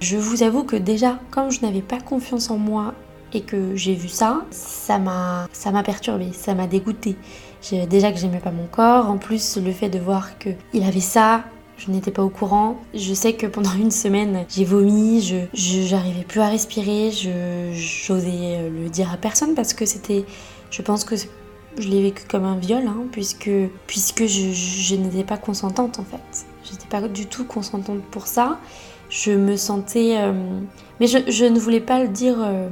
Je 0.00 0.16
vous 0.16 0.42
avoue 0.42 0.64
que 0.64 0.76
déjà, 0.76 1.18
comme 1.30 1.50
je 1.50 1.60
n'avais 1.60 1.82
pas 1.82 2.00
confiance 2.00 2.50
en 2.50 2.56
moi 2.56 2.94
et 3.34 3.42
que 3.42 3.76
j'ai 3.76 3.94
vu 3.94 4.08
ça, 4.08 4.44
ça 4.50 4.98
m'a 4.98 5.46
ça 5.52 5.70
m'a 5.70 5.82
perturbée, 5.82 6.32
ça 6.32 6.54
m'a 6.54 6.66
dégoûtée. 6.66 7.16
Déjà 7.90 8.12
que 8.12 8.18
j'aimais 8.18 8.40
pas 8.40 8.50
mon 8.50 8.66
corps, 8.66 9.10
en 9.10 9.18
plus 9.18 9.58
le 9.58 9.72
fait 9.72 9.90
de 9.90 9.98
voir 9.98 10.38
que 10.38 10.50
il 10.72 10.84
avait 10.84 11.00
ça, 11.00 11.44
je 11.76 11.90
n'étais 11.90 12.10
pas 12.10 12.22
au 12.22 12.30
courant. 12.30 12.78
Je 12.94 13.12
sais 13.12 13.34
que 13.34 13.46
pendant 13.46 13.74
une 13.74 13.90
semaine, 13.90 14.46
j'ai 14.48 14.64
vomi, 14.64 15.20
je 15.20 15.36
j'arrivais 15.52 16.24
plus 16.24 16.40
à 16.40 16.48
respirer, 16.48 17.10
je 17.10 17.72
j'osais 17.74 18.70
le 18.70 18.88
dire 18.88 19.12
à 19.12 19.18
personne 19.18 19.54
parce 19.54 19.74
que 19.74 19.84
c'était 19.84 20.24
je 20.70 20.82
pense 20.82 21.04
que 21.04 21.16
je 21.78 21.88
l'ai 21.88 22.02
vécu 22.02 22.24
comme 22.28 22.44
un 22.44 22.56
viol 22.56 22.86
hein, 22.86 23.04
puisque 23.12 23.50
puisque 23.86 24.26
je, 24.26 24.52
je 24.52 24.94
n'étais 24.96 25.24
pas 25.24 25.36
consentante 25.36 25.98
en 25.98 26.04
fait. 26.04 26.46
J'étais 26.64 26.86
pas 26.88 27.06
du 27.08 27.26
tout 27.26 27.44
consentante 27.44 28.02
pour 28.10 28.26
ça. 28.26 28.58
Je 29.08 29.32
me 29.32 29.56
sentais 29.56 30.16
euh, 30.18 30.32
mais 31.00 31.06
je, 31.06 31.18
je, 31.28 31.44
ne 31.44 31.58
voulais 31.58 31.80
pas 31.80 32.00
le 32.00 32.08
dire 32.08 32.36
euh, 32.38 32.68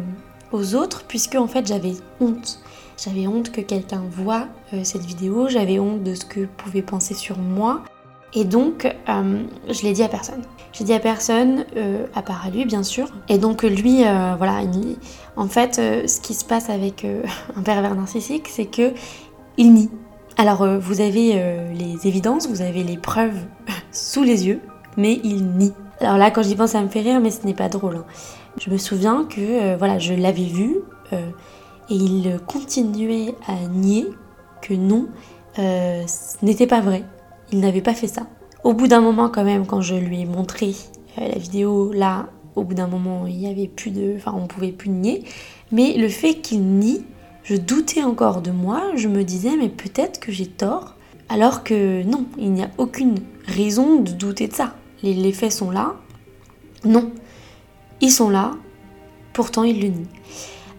aux 0.52 0.74
autres 0.74 1.04
puisque 1.06 1.36
en 1.36 1.46
fait 1.46 1.66
j'avais 1.66 1.94
honte. 2.20 2.60
J'avais 3.02 3.26
honte 3.26 3.50
que 3.50 3.60
quelqu'un 3.60 4.02
voit 4.10 4.46
euh, 4.72 4.84
cette 4.84 5.04
vidéo, 5.04 5.48
j'avais 5.48 5.78
honte 5.78 6.02
de 6.02 6.14
ce 6.14 6.24
que 6.24 6.46
pouvait 6.46 6.82
penser 6.82 7.14
sur 7.14 7.38
moi. 7.38 7.82
Et 8.36 8.44
donc, 8.44 8.92
je 9.06 9.82
l'ai 9.82 9.92
dit 9.92 10.02
à 10.02 10.08
personne. 10.08 10.42
J'ai 10.72 10.82
dit 10.82 10.92
à 10.92 10.98
personne, 10.98 11.64
à 12.16 12.22
part 12.22 12.44
à 12.44 12.50
lui 12.50 12.64
bien 12.64 12.82
sûr. 12.82 13.06
Et 13.28 13.38
donc 13.38 13.62
lui, 13.62 13.98
voilà, 13.98 14.60
en 15.36 15.48
fait, 15.48 15.76
ce 15.76 16.20
qui 16.20 16.34
se 16.34 16.44
passe 16.44 16.70
avec 16.70 17.06
un 17.56 17.62
pervers 17.62 17.94
narcissique, 17.94 18.48
c'est 18.48 18.66
que 18.66 18.92
il 19.56 19.72
nie. 19.72 19.90
Alors, 20.36 20.66
vous 20.80 21.00
avez 21.00 21.40
les 21.74 22.08
évidences, 22.08 22.48
vous 22.48 22.60
avez 22.60 22.82
les 22.82 22.96
preuves 22.96 23.38
sous 23.92 24.22
les 24.22 24.46
yeux, 24.46 24.60
mais 24.96 25.20
il 25.22 25.46
nie. 25.46 25.72
Alors 26.00 26.18
là, 26.18 26.30
quand 26.30 26.42
j'y 26.42 26.56
pense, 26.56 26.70
ça 26.70 26.82
me 26.82 26.88
fait 26.88 27.00
rire, 27.00 27.20
mais 27.20 27.30
ce 27.30 27.46
n'est 27.46 27.54
pas 27.54 27.68
drôle. 27.68 27.96
Hein. 27.96 28.04
Je 28.60 28.70
me 28.70 28.78
souviens 28.78 29.24
que 29.24 29.40
euh, 29.40 29.76
voilà, 29.76 29.98
je 29.98 30.14
l'avais 30.14 30.44
vu 30.44 30.76
euh, 31.12 31.30
et 31.90 31.94
il 31.94 32.38
continuait 32.46 33.34
à 33.46 33.66
nier 33.68 34.06
que 34.62 34.74
non, 34.74 35.08
euh, 35.58 36.02
ce 36.06 36.44
n'était 36.44 36.66
pas 36.66 36.80
vrai. 36.80 37.04
Il 37.52 37.60
n'avait 37.60 37.82
pas 37.82 37.94
fait 37.94 38.06
ça. 38.06 38.22
Au 38.62 38.72
bout 38.72 38.86
d'un 38.86 39.00
moment, 39.00 39.28
quand 39.28 39.44
même, 39.44 39.66
quand 39.66 39.80
je 39.80 39.94
lui 39.94 40.22
ai 40.22 40.24
montré 40.26 40.74
la 41.18 41.38
vidéo, 41.38 41.92
là, 41.92 42.26
au 42.56 42.64
bout 42.64 42.74
d'un 42.74 42.86
moment, 42.86 43.26
il 43.26 43.40
y 43.40 43.46
avait 43.46 43.68
plus 43.68 43.90
de, 43.90 44.14
enfin, 44.16 44.34
on 44.36 44.46
pouvait 44.46 44.72
plus 44.72 44.90
nier. 44.90 45.24
Mais 45.72 45.94
le 45.94 46.08
fait 46.08 46.34
qu'il 46.34 46.62
nie, 46.62 47.04
je 47.42 47.56
doutais 47.56 48.02
encore 48.02 48.42
de 48.42 48.50
moi. 48.50 48.92
Je 48.96 49.08
me 49.08 49.24
disais, 49.24 49.56
mais 49.56 49.68
peut-être 49.68 50.20
que 50.20 50.32
j'ai 50.32 50.46
tort. 50.46 50.94
Alors 51.28 51.64
que 51.64 52.02
non, 52.02 52.26
il 52.38 52.52
n'y 52.52 52.62
a 52.62 52.70
aucune 52.78 53.16
raison 53.46 54.00
de 54.00 54.12
douter 54.12 54.48
de 54.48 54.52
ça. 54.52 54.74
les 55.02 55.32
faits 55.32 55.52
sont 55.52 55.70
là. 55.70 55.94
Non, 56.84 57.10
ils 58.00 58.10
sont 58.10 58.28
là, 58.28 58.52
pourtant 59.32 59.64
ils 59.64 59.80
le 59.80 59.88
nient. 59.88 60.08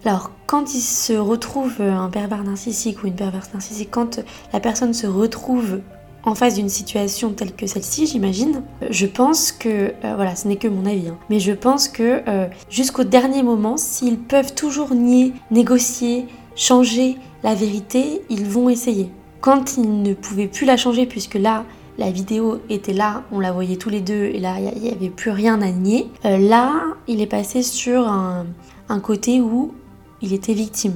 Alors, 0.06 0.30
quand 0.46 0.76
il 0.76 0.82
se 0.82 1.14
retrouve, 1.14 1.82
un 1.82 2.10
pervers 2.10 2.44
narcissique 2.44 3.04
ou 3.04 3.08
une 3.08 3.16
perverse 3.16 3.52
narcissique, 3.54 3.90
quand 3.90 4.20
la 4.54 4.60
personne 4.60 4.94
se 4.94 5.08
retrouve 5.08 5.80
en 6.26 6.34
face 6.36 6.56
d'une 6.56 6.70
situation 6.70 7.32
telle 7.32 7.54
que 7.54 7.68
celle-ci, 7.68 8.08
j'imagine, 8.08 8.64
je 8.90 9.06
pense 9.06 9.52
que, 9.52 9.94
euh, 10.04 10.16
voilà, 10.16 10.36
ce 10.36 10.48
n'est 10.48 10.56
que 10.56 10.68
mon 10.68 10.86
avis, 10.86 11.10
hein, 11.10 11.18
mais 11.30 11.40
je 11.40 11.52
pense 11.52 11.88
que 11.88 12.22
euh, 12.28 12.48
jusqu'au 12.70 13.04
dernier 13.04 13.44
moment, 13.44 13.78
s'ils 13.78 14.18
peuvent 14.18 14.56
toujours 14.56 14.94
nier, 14.96 15.34
négocier, 15.52 16.26
changer 16.56 17.18
la 17.44 17.54
vérité, 17.54 18.24
ils 18.30 18.46
vont 18.46 18.70
essayer. 18.70 19.12
Quand 19.40 19.78
ils 19.78 20.02
ne 20.02 20.14
pouvaient 20.14 20.48
plus 20.48 20.66
la 20.66 20.78
changer, 20.78 21.06
puisque 21.06 21.36
là, 21.36 21.64
la 21.98 22.10
vidéo 22.10 22.60
était 22.70 22.94
là, 22.94 23.24
on 23.32 23.40
la 23.40 23.52
voyait 23.52 23.78
tous 23.78 23.90
les 23.90 24.02
deux, 24.02 24.26
et 24.26 24.40
là, 24.40 24.56
il 24.60 24.82
n'y 24.82 24.90
avait 24.90 25.10
plus 25.10 25.32
rien 25.32 25.62
à 25.62 25.70
nier, 25.70 26.08
euh, 26.26 26.38
là, 26.38 26.74
il 27.08 27.22
est 27.22 27.28
passé 27.28 27.62
sur 27.62 28.08
un, 28.08 28.48
un 28.90 29.00
côté 29.00 29.42
où 29.42 29.74
il 30.22 30.34
était 30.34 30.54
victime. 30.54 30.96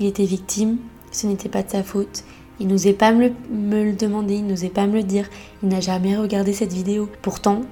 Il 0.00 0.06
était 0.06 0.24
victime, 0.24 0.78
ce 1.12 1.26
n'était 1.26 1.50
pas 1.50 1.62
de 1.62 1.70
sa 1.70 1.82
faute, 1.82 2.24
il 2.60 2.68
n'osait 2.68 2.92
pas 2.92 3.10
me 3.10 3.32
le, 3.50 3.92
demander, 3.92 4.34
il 4.34 4.46
n'osait 4.46 4.68
pas 4.68 4.86
me 4.86 4.92
le 4.92 5.02
dire. 5.02 5.28
Il 5.62 5.70
n'a 5.70 5.80
jamais 5.80 6.16
regardé 6.16 6.52
cette 6.52 6.72
vidéo. 6.72 7.08
Pourtant, 7.22 7.62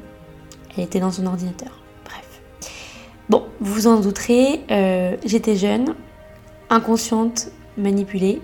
elle 0.76 0.84
était 0.84 0.98
dans 0.98 1.10
son 1.10 1.26
ordinateur. 1.26 1.82
Bref. 2.04 2.40
Bon, 3.28 3.44
vous 3.60 3.74
vous 3.74 3.86
en 3.86 4.00
douterez, 4.00 4.62
euh, 4.70 5.16
j'étais 5.24 5.56
jeune, 5.56 5.94
inconsciente, 6.70 7.50
manipulée, 7.76 8.40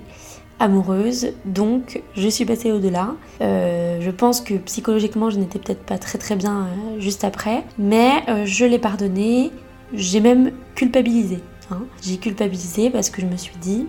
amoureuse, 0.61 1.33
donc 1.47 2.03
je 2.15 2.29
suis 2.29 2.45
passée 2.45 2.71
au-delà. 2.71 3.15
Euh, 3.41 4.01
je 4.01 4.11
pense 4.11 4.43
que 4.43 4.55
psychologiquement, 4.55 5.31
je 5.31 5.39
n'étais 5.39 5.59
peut-être 5.59 5.83
pas 5.83 5.99
très 5.99 6.19
très 6.19 6.37
bien 6.37 6.67
euh, 6.67 7.01
juste 7.01 7.25
après, 7.25 7.65
mais 7.79 8.23
je 8.45 8.67
l'ai 8.67 8.79
pardonné, 8.79 9.51
j'ai 9.95 10.21
même 10.21 10.53
culpabilisé. 10.75 11.39
Hein. 11.71 11.85
J'ai 12.03 12.19
culpabilisé 12.19 12.91
parce 12.91 13.09
que 13.09 13.23
je 13.23 13.27
me 13.27 13.37
suis 13.37 13.57
dit, 13.61 13.87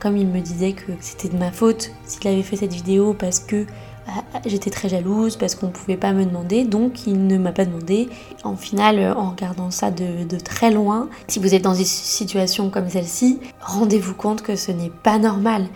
comme 0.00 0.16
il 0.16 0.26
me 0.26 0.40
disait 0.40 0.72
que 0.72 0.92
c'était 1.00 1.28
de 1.28 1.36
ma 1.36 1.50
faute 1.50 1.90
s'il 2.04 2.26
avait 2.28 2.42
fait 2.42 2.56
cette 2.56 2.72
vidéo 2.72 3.14
parce 3.14 3.40
que 3.40 3.66
bah, 4.06 4.40
j'étais 4.46 4.70
très 4.70 4.88
jalouse, 4.88 5.36
parce 5.36 5.54
qu'on 5.54 5.66
ne 5.66 5.72
pouvait 5.72 5.96
pas 5.96 6.12
me 6.12 6.24
demander, 6.24 6.64
donc 6.64 7.06
il 7.06 7.26
ne 7.26 7.38
m'a 7.38 7.52
pas 7.52 7.64
demandé. 7.64 8.08
En 8.44 8.56
final, 8.56 9.14
en 9.16 9.30
regardant 9.30 9.70
ça 9.72 9.90
de, 9.90 10.38
très 10.38 10.70
loin, 10.70 11.08
si 11.26 11.40
vous 11.40 11.54
êtes 11.54 11.62
dans 11.62 11.74
une 11.74 11.84
situation 11.84 12.70
comme 12.70 12.88
celle-ci, 12.88 13.40
rendez-vous 13.60 14.14
compte 14.14 14.42
que 14.42 14.54
ce 14.54 14.70
n'est 14.70 14.92
pas 15.02 15.18
normal. 15.18 15.66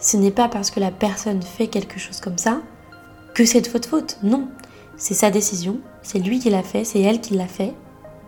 Ce 0.00 0.16
n'est 0.16 0.30
pas 0.30 0.48
parce 0.48 0.70
que 0.70 0.78
la 0.78 0.92
personne 0.92 1.42
fait 1.42 1.66
quelque 1.66 1.98
chose 1.98 2.20
comme 2.20 2.38
ça 2.38 2.60
que 3.34 3.44
c'est 3.44 3.60
de 3.60 3.68
votre 3.68 3.88
faute. 3.88 4.18
Non, 4.22 4.48
c'est 4.96 5.14
sa 5.14 5.30
décision, 5.30 5.80
c'est 6.02 6.20
lui 6.20 6.38
qui 6.38 6.50
l'a 6.50 6.62
fait, 6.62 6.84
c'est 6.84 7.00
elle 7.00 7.20
qui 7.20 7.34
l'a 7.34 7.48
fait. 7.48 7.74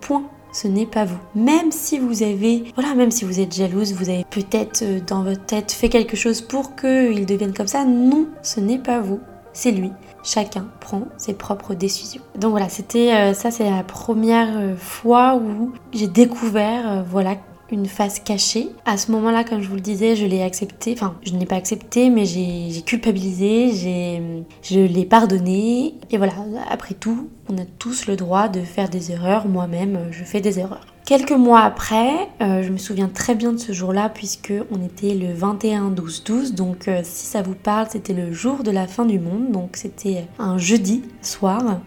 Point 0.01 0.25
ce 0.53 0.69
n'est 0.69 0.87
pas 0.87 1.05
vous. 1.05 1.19
Même 1.35 1.73
si 1.73 1.99
vous 1.99 2.23
avez, 2.23 2.65
voilà, 2.75 2.95
même 2.95 3.11
si 3.11 3.25
vous 3.25 3.41
êtes 3.41 3.55
jalouse, 3.55 3.95
vous 3.95 4.09
avez 4.09 4.25
peut-être 4.31 4.83
euh, 4.83 5.01
dans 5.07 5.25
votre 5.25 5.45
tête 5.45 5.73
fait 5.73 5.89
quelque 5.89 6.17
chose 6.17 6.41
pour 6.41 6.77
qu'il 6.77 7.27
devienne 7.27 7.55
comme 7.55 7.67
ça, 7.67 7.85
non, 7.85 8.27
ce 8.43 8.61
n'est 8.61 8.79
pas 8.79 9.01
vous, 9.01 9.21
c'est 9.53 9.73
lui. 9.73 9.91
Chacun 10.23 10.69
prend 10.81 11.09
ses 11.17 11.35
propres 11.35 11.75
décisions. 11.75 12.23
Donc 12.39 12.53
voilà, 12.53 12.69
c'était 12.69 13.13
euh, 13.13 13.35
ça, 13.35 13.51
c'est 13.51 13.69
la 13.69 13.83
première 13.83 14.57
euh, 14.57 14.77
fois 14.77 15.37
où 15.37 15.73
j'ai 15.93 16.07
découvert, 16.07 17.05
voilà, 17.11 17.37
une 17.73 17.87
face 17.87 18.21
cachée. 18.21 18.69
À 18.85 18.97
ce 18.97 19.11
moment-là, 19.13 19.45
comme 19.45 19.61
je 19.63 19.69
vous 19.69 19.75
le 19.75 19.81
disais, 19.81 20.15
je 20.15 20.27
l'ai 20.27 20.43
accepté. 20.43 20.93
Enfin, 20.93 21.17
je 21.25 21.33
n'ai 21.33 21.47
pas 21.47 21.57
accepté, 21.57 22.11
mais 22.11 22.25
j'ai 22.25 22.83
culpabilisé, 22.83 24.45
je 24.63 24.79
l'ai 24.79 25.05
pardonné. 25.05 25.95
Et 26.11 26.19
voilà, 26.19 26.35
après 26.71 26.95
tout, 26.95 27.29
on 27.49 27.59
a 27.59 27.65
tous 27.79 28.07
le 28.07 28.17
droit 28.17 28.49
de 28.49 28.61
faire 28.61 28.89
des 28.89 29.13
erreurs. 29.13 29.49
Moi-même, 29.49 30.09
je 30.11 30.25
fais 30.25 30.41
des 30.41 30.59
erreurs. 30.59 30.87
Quelques 31.05 31.33
mois 31.33 31.63
après, 31.63 32.29
euh, 32.41 32.63
je 32.63 32.71
me 32.71 32.79
souviens 32.79 33.09
très 33.09 33.35
bien 33.35 33.53
de 33.53 33.59
ce 33.59 33.73
jour-là 33.73 34.09
puisque 34.09 34.53
on 34.71 34.85
était 34.85 35.15
le 35.15 35.35
21-12-12. 35.35 36.55
Donc 36.55 36.87
euh, 36.87 37.01
si 37.03 37.27
ça 37.27 37.43
vous 37.43 37.57
parle, 37.57 37.89
c'était 37.91 38.13
le 38.13 38.33
jour 38.33 38.63
de 38.63 38.71
la 38.71 38.87
fin 38.87 39.05
du 39.05 39.19
monde. 39.19 39.51
Donc 39.51 39.71
c'était 39.75 40.27
un 40.39 40.59
jeudi 40.59 41.03
soir. 41.21 41.81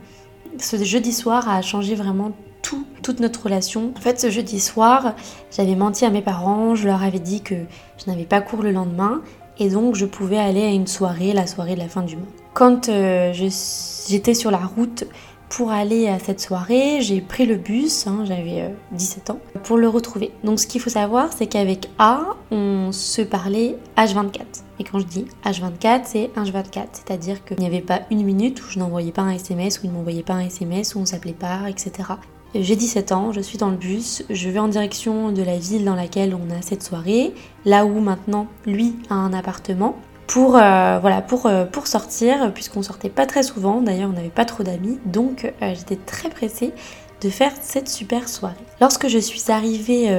Ce 0.59 0.83
jeudi 0.83 1.13
soir 1.13 1.47
a 1.47 1.61
changé 1.61 1.95
vraiment 1.95 2.33
toute 3.05 3.19
notre 3.19 3.43
relation. 3.43 3.93
En 3.95 4.01
fait, 4.01 4.19
ce 4.19 4.31
jeudi 4.31 4.59
soir, 4.59 5.13
j'avais 5.55 5.75
menti 5.75 6.05
à 6.05 6.09
mes 6.09 6.23
parents, 6.23 6.73
je 6.73 6.87
leur 6.87 7.03
avais 7.03 7.19
dit 7.19 7.41
que 7.41 7.53
je 7.53 8.09
n'avais 8.09 8.25
pas 8.25 8.41
cours 8.41 8.63
le 8.63 8.71
lendemain 8.71 9.21
et 9.59 9.69
donc 9.69 9.93
je 9.93 10.07
pouvais 10.07 10.39
aller 10.39 10.63
à 10.63 10.71
une 10.71 10.87
soirée, 10.87 11.31
la 11.31 11.45
soirée 11.45 11.75
de 11.75 11.81
la 11.81 11.87
fin 11.87 12.01
du 12.01 12.17
mois. 12.17 12.25
Quand 12.55 12.89
euh, 12.89 13.31
j'étais 13.31 14.33
sur 14.33 14.49
la 14.49 14.57
route 14.57 15.03
pour 15.49 15.69
aller 15.69 16.07
à 16.07 16.17
cette 16.17 16.41
soirée, 16.41 16.97
j'ai 17.01 17.21
pris 17.21 17.45
le 17.45 17.57
bus, 17.57 18.07
hein, 18.07 18.23
j'avais 18.25 18.73
17 18.93 19.29
euh, 19.29 19.33
ans, 19.33 19.39
pour 19.63 19.77
le 19.77 19.87
retrouver. 19.87 20.31
Donc 20.43 20.59
ce 20.59 20.65
qu'il 20.65 20.81
faut 20.81 20.89
savoir, 20.89 21.29
c'est 21.31 21.45
qu'avec 21.45 21.91
A, 21.99 22.35
on 22.49 22.91
se 22.91 23.21
parlait 23.21 23.77
H24. 23.97 24.39
Et 24.79 24.83
quand 24.83 24.97
je 24.97 25.05
dis 25.05 25.27
H24, 25.45 26.01
c'est 26.05 26.31
H24, 26.35 26.87
c'est-à-dire 26.93 27.45
qu'il 27.45 27.59
n'y 27.59 27.67
avait 27.67 27.81
pas 27.81 28.01
une 28.09 28.23
minute 28.23 28.59
où 28.63 28.65
je 28.67 28.79
n'envoyais 28.79 29.11
pas 29.11 29.21
un 29.21 29.29
SMS, 29.29 29.77
où 29.77 29.81
il 29.83 29.91
ne 29.91 29.95
m'envoyait 29.95 30.23
pas 30.23 30.33
un 30.33 30.47
SMS, 30.47 30.95
où 30.95 30.99
on 30.99 31.05
s'appelait 31.05 31.33
pas, 31.33 31.69
etc. 31.69 32.15
J'ai 32.57 32.77
17 32.77 33.11
ans, 33.11 33.33
je 33.33 33.41
suis 33.41 33.57
dans 33.57 33.69
le 33.69 33.75
bus, 33.75 34.23
je 34.29 34.49
vais 34.49 34.59
en 34.59 34.69
direction 34.69 35.33
de 35.33 35.43
la 35.43 35.57
ville 35.57 35.83
dans 35.83 35.93
laquelle 35.93 36.33
on 36.33 36.57
a 36.57 36.61
cette 36.61 36.83
soirée, 36.83 37.33
là 37.65 37.85
où 37.85 37.99
maintenant 37.99 38.47
lui 38.65 38.95
a 39.09 39.15
un 39.15 39.33
appartement, 39.33 39.97
pour, 40.25 40.55
euh, 40.55 40.99
voilà, 41.01 41.21
pour, 41.21 41.47
euh, 41.47 41.65
pour 41.65 41.85
sortir, 41.87 42.53
puisqu'on 42.53 42.81
sortait 42.81 43.09
pas 43.09 43.25
très 43.25 43.43
souvent, 43.43 43.81
d'ailleurs 43.81 44.09
on 44.09 44.13
n'avait 44.13 44.29
pas 44.29 44.45
trop 44.45 44.63
d'amis, 44.63 44.99
donc 45.05 45.51
euh, 45.61 45.73
j'étais 45.75 45.97
très 45.97 46.29
pressée 46.29 46.71
de 47.19 47.29
faire 47.29 47.51
cette 47.61 47.89
super 47.89 48.29
soirée. 48.29 48.55
Lorsque 48.79 49.09
je 49.09 49.17
suis 49.17 49.51
arrivée 49.51 50.09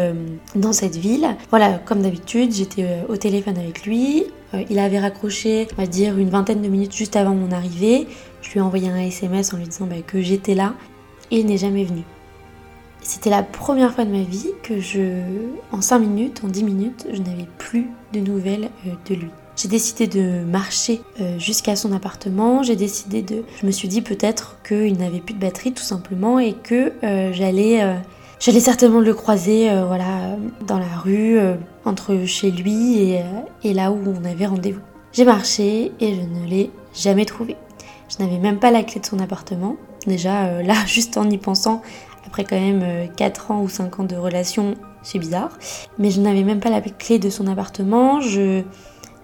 dans 0.55 0.73
cette 0.73 0.97
ville, 0.97 1.37
voilà, 1.51 1.79
comme 1.85 2.01
d'habitude, 2.03 2.53
j'étais 2.53 2.87
au 3.09 3.17
téléphone 3.17 3.59
avec 3.59 3.85
lui. 3.85 4.25
il 4.71 4.79
avait 4.79 4.99
raccroché, 4.99 5.69
on 5.77 5.83
va 5.83 5.87
dire, 5.87 6.19
une 6.19 6.31
vingtaine 6.31 6.63
de 6.63 6.69
minutes 6.69 6.97
juste 6.97 7.15
avant 7.15 7.35
mon 7.35 7.53
arrivée. 7.53 8.09
Je 8.41 8.51
lui 8.51 8.59
ai 8.61 8.63
envoyé 8.63 8.89
un 8.89 8.97
SMS 8.97 9.53
en 9.53 9.59
lui 9.59 9.67
disant 9.67 9.87
bah, 9.87 9.97
que 10.05 10.23
j'étais 10.23 10.55
là. 10.55 10.73
Et 11.31 11.41
il 11.41 11.47
n'est 11.47 11.59
jamais 11.59 11.85
venu. 11.85 12.03
C'était 13.09 13.31
la 13.31 13.45
première 13.45 13.95
fois 13.95 14.05
de 14.05 14.11
ma 14.11 14.25
vie 14.25 14.51
que 14.65 14.81
je, 14.81 15.21
en 15.71 15.81
5 15.81 16.01
minutes, 16.01 16.43
en 16.45 16.49
10 16.49 16.65
minutes, 16.65 17.07
je 17.13 17.23
n'avais 17.23 17.47
plus 17.57 17.87
de 18.13 18.19
nouvelles 18.19 18.69
euh, 18.85 18.91
de 19.09 19.15
lui. 19.15 19.31
J'ai 19.55 19.69
décidé 19.69 20.09
de 20.09 20.45
marcher 20.45 21.03
euh, 21.21 21.39
jusqu'à 21.39 21.77
son 21.77 21.93
appartement. 21.93 22.65
J'ai 22.65 22.75
décidé 22.75 23.23
de. 23.23 23.45
Je 23.61 23.67
me 23.67 23.71
suis 23.71 23.87
dit 23.87 24.03
peut-être 24.03 24.57
qu'il 24.67 24.99
n'avait 24.99 25.21
plus 25.21 25.35
de 25.35 25.39
batterie 25.39 25.73
tout 25.73 25.85
simplement 25.85 26.41
et 26.41 26.55
que 26.55 26.93
euh, 27.05 27.33
j'allais. 27.33 27.97
J'allais 28.41 28.61
certainement 28.61 29.01
le 29.01 29.15
croiser 29.15 29.71
voilà, 29.87 30.37
dans 30.67 30.79
la 30.79 30.99
rue, 31.03 31.39
entre 31.87 32.27
chez 32.27 32.51
lui 32.51 32.99
et, 32.99 33.23
et 33.65 33.73
là 33.73 33.93
où 33.93 33.99
on 34.05 34.25
avait 34.27 34.45
rendez-vous. 34.45 34.83
J'ai 35.15 35.25
marché 35.25 35.93
et 36.01 36.15
je 36.15 36.21
ne 36.21 36.47
l'ai 36.47 36.71
jamais 36.93 37.25
trouvé. 37.25 37.57
Je 38.11 38.23
n'avais 38.23 38.37
même 38.37 38.59
pas 38.59 38.71
la 38.71 38.83
clé 38.83 39.01
de 39.01 39.07
son 39.07 39.21
appartement. 39.21 39.77
Déjà, 40.07 40.61
là, 40.63 40.75
juste 40.87 41.17
en 41.17 41.31
y 41.31 41.39
pensant, 41.39 41.81
après 42.27 42.45
quand 42.45 42.59
même 42.59 43.09
4 43.17 43.51
euh, 43.51 43.55
ans 43.55 43.63
ou 43.63 43.69
5 43.69 44.01
ans 44.01 44.05
de 44.05 44.17
relation, 44.17 44.75
c'est 45.03 45.19
bizarre. 45.19 45.51
Mais 45.99 46.11
je 46.11 46.21
n'avais 46.21 46.43
même 46.43 46.61
pas 46.61 46.71
la 46.71 46.81
clé 46.81 47.19
de 47.19 47.31
son 47.31 47.47
appartement. 47.47 48.21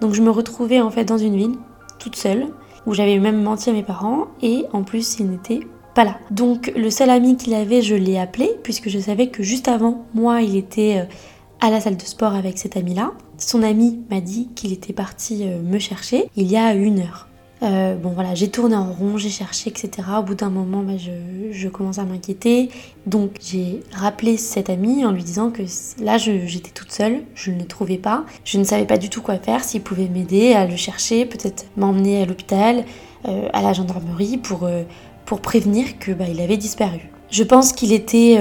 Donc 0.00 0.14
je 0.14 0.22
me 0.22 0.30
retrouvais 0.30 0.80
en 0.80 0.90
fait 0.90 1.04
dans 1.04 1.18
une 1.18 1.36
ville, 1.36 1.54
toute 1.98 2.16
seule, 2.16 2.48
où 2.86 2.94
j'avais 2.94 3.18
même 3.18 3.42
menti 3.42 3.70
à 3.70 3.72
mes 3.72 3.82
parents 3.82 4.26
et 4.40 4.64
en 4.72 4.82
plus 4.82 5.18
il 5.18 5.30
n'était 5.30 5.60
pas 5.94 6.04
là. 6.04 6.18
Donc 6.30 6.72
le 6.74 6.90
seul 6.90 7.10
ami 7.10 7.36
qu'il 7.36 7.54
avait, 7.54 7.82
je 7.82 7.94
l'ai 7.94 8.18
appelé 8.18 8.50
puisque 8.62 8.88
je 8.88 8.98
savais 8.98 9.28
que 9.28 9.42
juste 9.42 9.68
avant, 9.68 10.06
moi, 10.14 10.42
il 10.42 10.56
était 10.56 10.98
euh, 10.98 11.14
à 11.60 11.70
la 11.70 11.80
salle 11.80 11.96
de 11.96 12.02
sport 12.02 12.34
avec 12.34 12.58
cet 12.58 12.76
ami-là. 12.76 13.12
Son 13.38 13.62
ami 13.62 14.00
m'a 14.10 14.20
dit 14.20 14.48
qu'il 14.54 14.72
était 14.72 14.92
parti 14.92 15.42
euh, 15.42 15.60
me 15.62 15.78
chercher 15.78 16.28
il 16.36 16.50
y 16.50 16.56
a 16.56 16.74
une 16.74 17.00
heure. 17.00 17.28
Euh, 17.62 17.94
bon 17.94 18.10
voilà, 18.10 18.34
j'ai 18.34 18.48
tourné 18.48 18.74
en 18.74 18.92
rond, 18.92 19.16
j'ai 19.18 19.28
cherché, 19.28 19.70
etc. 19.70 20.08
Au 20.18 20.22
bout 20.22 20.34
d'un 20.34 20.50
moment, 20.50 20.82
bah, 20.82 20.94
je, 20.96 21.68
commence 21.68 21.98
à 21.98 22.04
m'inquiéter. 22.04 22.70
Donc 23.06 23.36
j'ai 23.40 23.80
rappelé 23.92 24.36
cet 24.36 24.68
ami 24.68 25.04
en 25.04 25.12
lui 25.12 25.22
disant 25.22 25.50
que 25.50 25.62
là 26.02 26.18
j'étais 26.18 26.70
toute 26.70 26.90
seule, 26.90 27.22
je 27.34 27.52
ne 27.52 27.60
le 27.60 27.66
trouvais 27.66 27.98
pas. 27.98 28.24
Je 28.44 28.58
ne 28.58 28.64
savais 28.64 28.84
pas 28.84 28.98
du 28.98 29.10
tout 29.10 29.22
quoi 29.22 29.36
faire, 29.36 29.62
s'il 29.62 29.82
pouvait 29.82 30.08
m'aider 30.08 30.54
à 30.54 30.66
le 30.66 30.76
chercher, 30.76 31.24
peut-être 31.24 31.66
m'emmener 31.76 32.22
à 32.22 32.26
l'hôpital, 32.26 32.84
euh, 33.28 33.48
à 33.52 33.62
la 33.62 33.72
gendarmerie 33.72 34.38
pour, 34.38 34.64
euh, 34.64 34.82
pour 35.24 35.40
prévenir 35.40 35.98
que 36.00 36.10
bah, 36.10 36.24
il 36.28 36.40
avait 36.40 36.56
disparu. 36.56 37.10
Je 37.30 37.44
pense 37.44 37.72
qu'il 37.72 37.94
était, 37.94 38.36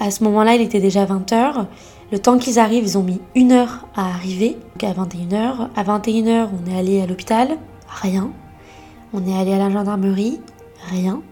à 0.00 0.10
ce 0.10 0.24
moment-là, 0.24 0.56
il 0.56 0.60
était 0.60 0.80
déjà 0.80 1.04
20h. 1.04 1.66
Le 2.10 2.18
temps 2.18 2.38
qu'ils 2.38 2.58
arrivent, 2.58 2.82
ils 2.82 2.98
ont 2.98 3.04
mis 3.04 3.20
une 3.36 3.52
heure 3.52 3.86
à 3.94 4.08
arriver, 4.08 4.56
donc 4.74 4.82
à 4.82 4.92
21h. 4.92 5.68
À 5.76 5.84
21h, 5.84 6.48
on 6.50 6.68
est 6.68 6.76
allé 6.76 7.00
à 7.00 7.06
l'hôpital, 7.06 7.56
rien. 7.88 8.32
On 9.18 9.26
est 9.26 9.34
allé 9.34 9.54
à 9.54 9.58
la 9.58 9.70
gendarmerie, 9.70 10.40
rien. 10.90 11.22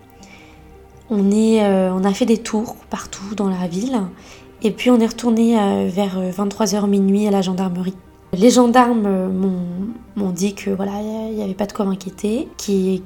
Euh, 1.12 1.90
on 1.92 2.02
a 2.02 2.14
fait 2.14 2.24
des 2.24 2.38
tours 2.38 2.76
partout 2.88 3.34
dans 3.36 3.50
la 3.50 3.68
ville. 3.68 4.00
Et 4.62 4.70
puis 4.70 4.88
on 4.90 4.98
est 5.00 5.06
retourné 5.06 5.60
euh, 5.60 5.86
vers 5.92 6.18
23h 6.18 6.84
euh, 6.84 6.86
minuit 6.86 7.28
à 7.28 7.30
la 7.30 7.42
gendarmerie. 7.42 7.94
Les 8.32 8.48
gendarmes 8.48 9.28
m'ont 10.16 10.30
dit 10.30 10.54
que 10.54 10.70
voilà, 10.70 10.92
il 11.28 11.36
n'y 11.36 11.42
avait 11.42 11.52
pas 11.52 11.66
de 11.66 11.74
quoi 11.74 11.84
m'inquiéter, 11.84 12.48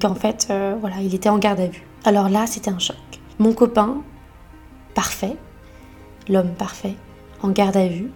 qu'en 0.01 0.15
fait, 0.15 0.51
voilà, 0.79 0.95
il 1.03 1.13
était 1.13 1.29
en 1.29 1.37
garde 1.37 1.59
à 1.59 1.67
vue. 1.67 1.85
Alors 2.03 2.29
là, 2.29 2.47
c'était 2.47 2.71
un 2.71 2.79
choc. 2.79 2.95
Mon 3.37 3.53
copain, 3.53 3.97
parfait, 4.95 5.35
l'homme 6.29 6.53
parfait, 6.57 6.95
en 7.43 7.49
garde 7.49 7.77
à 7.77 7.85
vue, 7.87 8.09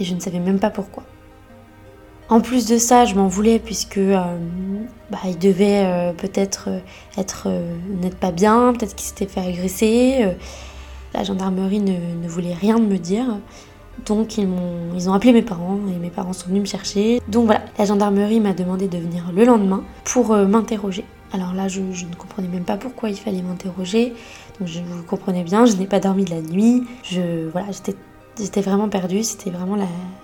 et 0.00 0.04
je 0.04 0.14
ne 0.14 0.20
savais 0.20 0.38
même 0.38 0.60
pas 0.60 0.70
pourquoi. 0.70 1.02
En 2.30 2.40
plus 2.40 2.64
de 2.66 2.78
ça, 2.78 3.06
je 3.06 3.16
m'en 3.16 3.26
voulais 3.26 3.58
puisque 3.58 3.98
euh, 3.98 4.38
bah, 5.10 5.18
il 5.24 5.36
devait 5.36 5.82
euh, 5.84 6.12
peut-être 6.12 6.68
euh, 6.68 6.78
être 7.18 7.48
n'être 8.00 8.16
pas 8.16 8.30
bien, 8.30 8.72
peut-être 8.72 8.94
qu'il 8.94 9.06
s'était 9.06 9.26
fait 9.26 9.40
agresser. 9.40 10.24
la 11.12 11.24
gendarmerie 11.24 11.80
ne, 11.80 12.28
voulait 12.28 12.54
rien 12.54 12.78
me 12.78 12.98
dire. 12.98 13.26
Donc 14.06 14.38
ils, 14.38 14.46
ont 15.10 15.12
appelé 15.12 15.32
mes 15.32 15.42
parents 15.42 15.80
et 15.92 15.98
mes 15.98 16.08
parents 16.08 16.32
sont 16.32 16.48
venus 16.48 16.62
me 16.62 16.66
chercher. 16.66 17.20
Donc 17.26 17.46
voilà, 17.46 17.62
la 17.76 17.84
gendarmerie 17.84 18.38
m'a 18.38 18.52
demandé 18.52 18.86
de 18.86 18.96
venir 18.96 19.32
le 19.34 19.44
lendemain 19.44 19.82
pour 20.04 20.34
m'interroger. 20.36 21.04
Alors 21.32 21.52
là, 21.52 21.66
je, 21.66 21.80
je, 21.92 22.06
ne 22.06 22.14
comprenais 22.14 22.48
même 22.48 22.64
pas 22.64 22.76
pourquoi 22.76 23.10
il 23.10 23.16
fallait 23.16 23.42
m'interroger. 23.42 24.14
Donc 24.58 24.68
je 24.68 24.78
vous 24.78 25.02
comprenez 25.02 25.42
bien, 25.42 25.66
je 25.66 25.74
n'ai 25.74 25.86
pas 25.86 25.98
dormi 25.98 26.24
de 26.24 26.30
la 26.30 26.40
nuit. 26.40 26.84
Je, 27.02 27.48
voilà, 27.50 27.72
j'étais 27.72 27.96
J'étais 28.38 28.60
vraiment 28.60 28.88
perdue, 28.88 29.22
c'était 29.22 29.50
vraiment 29.50 29.76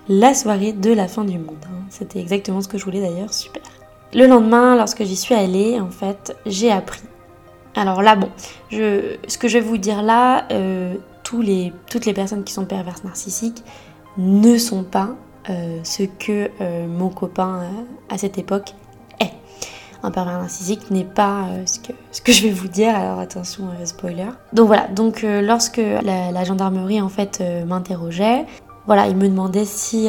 la, 0.08 0.34
soirée 0.34 0.72
de 0.72 0.92
la 0.92 1.08
fin 1.08 1.24
du 1.24 1.38
monde. 1.38 1.56
Hein. 1.64 1.84
C'était 1.90 2.20
exactement 2.20 2.60
ce 2.60 2.68
que 2.68 2.78
je 2.78 2.84
voulais 2.84 3.00
d'ailleurs, 3.00 3.32
super. 3.32 3.62
Le 4.14 4.26
lendemain, 4.26 4.76
lorsque 4.76 5.04
j'y 5.04 5.16
suis 5.16 5.34
allée, 5.34 5.80
en 5.80 5.90
fait, 5.90 6.36
j'ai 6.46 6.70
appris. 6.70 7.02
Alors 7.74 8.02
là, 8.02 8.16
bon, 8.16 8.30
ce 8.70 9.38
que 9.38 9.48
je 9.48 9.58
vais 9.58 9.64
vous 9.64 9.76
dire 9.76 10.02
là, 10.02 10.46
euh, 10.50 10.94
toutes 11.22 11.44
les 11.44 12.14
personnes 12.14 12.44
qui 12.44 12.54
sont 12.54 12.64
perverses 12.64 13.04
narcissiques 13.04 13.62
ne 14.16 14.56
sont 14.56 14.82
pas 14.82 15.10
euh, 15.50 15.78
ce 15.84 16.02
que 16.02 16.50
euh, 16.60 16.86
mon 16.88 17.08
copain 17.08 17.62
à 18.08 18.18
cette 18.18 18.38
époque 18.38 18.74
un 20.06 20.10
pervers 20.10 20.38
narcissique 20.38 20.90
n'est 20.90 21.04
pas 21.04 21.46
euh, 21.48 21.66
ce, 21.66 21.80
que, 21.80 21.92
ce 22.12 22.20
que 22.20 22.32
je 22.32 22.44
vais 22.44 22.52
vous 22.52 22.68
dire, 22.68 22.94
alors 22.94 23.18
attention, 23.18 23.64
euh, 23.64 23.84
spoiler. 23.84 24.28
Donc 24.52 24.68
voilà, 24.68 24.86
donc 24.86 25.24
euh, 25.24 25.42
lorsque 25.42 25.78
la, 25.78 26.44
gendarmerie 26.44 27.00
en 27.00 27.08
fait 27.08 27.42
m'interrogeait, 27.66 28.46
voilà, 28.86 29.08
il 29.08 29.16
me 29.16 29.28
demandait 29.28 29.64
si 29.64 30.08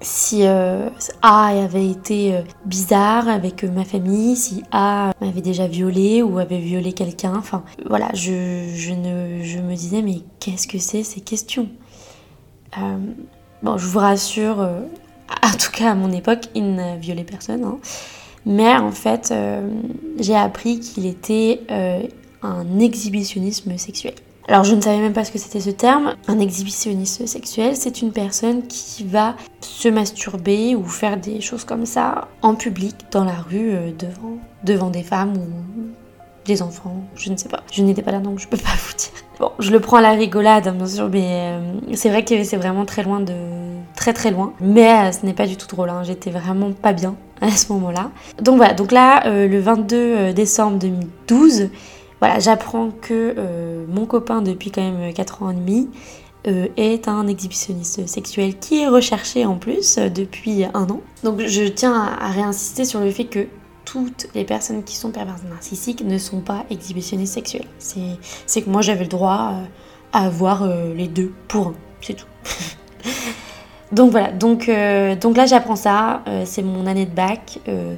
si 0.00 0.44
A 0.44 1.04
avait 1.22 1.88
été 1.88 2.42
bizarre 2.64 3.28
avec 3.28 3.62
ma 3.62 3.84
famille, 3.84 4.34
si 4.34 4.64
A 4.72 5.12
m'avait 5.20 5.40
déjà 5.40 5.68
violé 5.68 6.22
ou 6.22 6.40
avait 6.40 6.58
violé 6.58 6.92
quelqu'un. 6.92 7.34
Enfin, 7.36 7.62
voilà, 7.88 8.08
je, 8.12 8.72
je, 8.74 8.92
ne, 8.92 9.44
je 9.44 9.60
me 9.60 9.76
disais, 9.76 10.02
mais 10.02 10.22
qu'est-ce 10.40 10.66
que 10.66 10.78
c'est 10.78 11.04
ces 11.04 11.20
questions? 11.20 11.68
Bon, 13.62 13.78
je 13.78 13.86
vous 13.86 14.00
rassure, 14.00 14.58
en 14.58 15.56
tout 15.56 15.70
cas 15.70 15.92
à 15.92 15.94
mon 15.94 16.10
époque, 16.10 16.48
il 16.56 16.74
n'a 16.74 16.96
violé 16.96 17.22
personne. 17.22 17.62
Hein. 17.62 17.78
Mais 18.46 18.74
en 18.76 18.90
fait, 18.90 19.30
euh, 19.30 19.68
j'ai 20.18 20.34
appris 20.34 20.80
qu'il 20.80 21.06
était 21.06 21.60
euh, 21.70 22.02
un 22.42 22.78
exhibitionnisme 22.78 23.76
sexuel. 23.78 24.14
Alors 24.48 24.64
je 24.64 24.74
ne 24.74 24.80
savais 24.80 24.98
même 24.98 25.12
pas 25.12 25.24
ce 25.24 25.30
que 25.30 25.38
c'était 25.38 25.60
ce 25.60 25.70
terme. 25.70 26.16
Un 26.26 26.40
exhibitionniste 26.40 27.26
sexuel, 27.26 27.76
c'est 27.76 28.02
une 28.02 28.10
personne 28.10 28.66
qui 28.66 29.04
va 29.04 29.36
se 29.60 29.88
masturber 29.88 30.74
ou 30.74 30.84
faire 30.84 31.16
des 31.16 31.40
choses 31.40 31.64
comme 31.64 31.86
ça 31.86 32.28
en 32.42 32.56
public, 32.56 32.96
dans 33.12 33.24
la 33.24 33.36
rue, 33.36 33.72
euh, 33.72 33.92
devant, 33.96 34.38
devant 34.64 34.90
des 34.90 35.04
femmes 35.04 35.34
ou 35.36 35.46
des 36.44 36.60
enfants, 36.60 37.04
je 37.14 37.30
ne 37.30 37.36
sais 37.36 37.48
pas. 37.48 37.62
Je 37.70 37.84
n'étais 37.84 38.02
pas 38.02 38.10
là 38.10 38.18
donc 38.18 38.40
je 38.40 38.48
peux 38.48 38.56
pas 38.56 38.70
vous 38.76 38.96
dire. 38.96 39.12
Bon, 39.38 39.52
je 39.60 39.70
le 39.70 39.78
prends 39.78 39.98
à 39.98 40.02
la 40.02 40.10
rigolade 40.10 40.76
bien 40.76 40.86
sûr, 40.86 41.08
mais 41.08 41.60
c'est 41.94 42.08
vrai 42.08 42.24
que 42.24 42.42
c'est 42.42 42.56
vraiment 42.56 42.84
très 42.84 43.04
loin 43.04 43.20
de... 43.20 43.32
très 43.94 44.12
très 44.12 44.32
loin. 44.32 44.52
Mais 44.60 45.12
ce 45.12 45.24
n'est 45.24 45.34
pas 45.34 45.46
du 45.46 45.56
tout 45.56 45.68
drôle, 45.68 45.90
hein. 45.90 46.02
j'étais 46.02 46.30
vraiment 46.30 46.72
pas 46.72 46.92
bien 46.92 47.14
à 47.42 47.50
ce 47.50 47.72
moment-là. 47.72 48.10
Donc 48.40 48.56
voilà, 48.56 48.72
donc 48.72 48.92
là, 48.92 49.26
euh, 49.26 49.48
le 49.48 49.60
22 49.60 49.96
euh, 49.96 50.32
décembre 50.32 50.78
2012, 50.78 51.68
voilà, 52.20 52.38
j'apprends 52.38 52.90
que 52.90 53.34
euh, 53.36 53.84
mon 53.88 54.06
copain 54.06 54.42
depuis 54.42 54.70
quand 54.70 54.82
même 54.82 55.12
4 55.12 55.42
ans 55.42 55.50
et 55.50 55.54
demi 55.54 55.88
est 56.76 57.06
un 57.06 57.28
exhibitionniste 57.28 58.04
sexuel 58.08 58.58
qui 58.58 58.80
est 58.80 58.88
recherché 58.88 59.46
en 59.46 59.58
plus 59.58 59.96
depuis 59.96 60.64
un 60.74 60.90
an. 60.90 61.00
Donc 61.22 61.40
je 61.46 61.62
tiens 61.68 61.94
à, 61.94 62.30
réinsister 62.32 62.84
sur 62.84 62.98
le 62.98 63.12
fait 63.12 63.26
que 63.26 63.46
toutes 63.84 64.26
les 64.34 64.42
personnes 64.42 64.82
qui 64.82 64.96
sont 64.96 65.12
perverses 65.12 65.44
narcissiques 65.48 66.04
ne 66.04 66.18
sont 66.18 66.40
pas 66.40 66.64
exhibitionnistes 66.68 67.34
sexuels. 67.34 67.66
C'est 67.78 68.62
que 68.62 68.70
moi 68.70 68.82
j'avais 68.82 69.04
le 69.04 69.08
droit 69.08 69.54
à 70.12 70.24
avoir 70.24 70.66
les 70.66 71.06
deux 71.06 71.32
pour 71.46 71.68
un, 71.68 71.74
c'est 72.00 72.14
tout. 72.14 72.26
Donc 73.92 74.10
voilà, 74.10 74.32
donc, 74.32 74.68
euh, 74.68 75.14
donc 75.16 75.36
là 75.36 75.44
j'apprends 75.44 75.76
ça, 75.76 76.22
euh, 76.26 76.44
c'est 76.46 76.62
mon 76.62 76.86
année 76.86 77.04
de 77.04 77.14
bac. 77.14 77.58
Euh, 77.68 77.94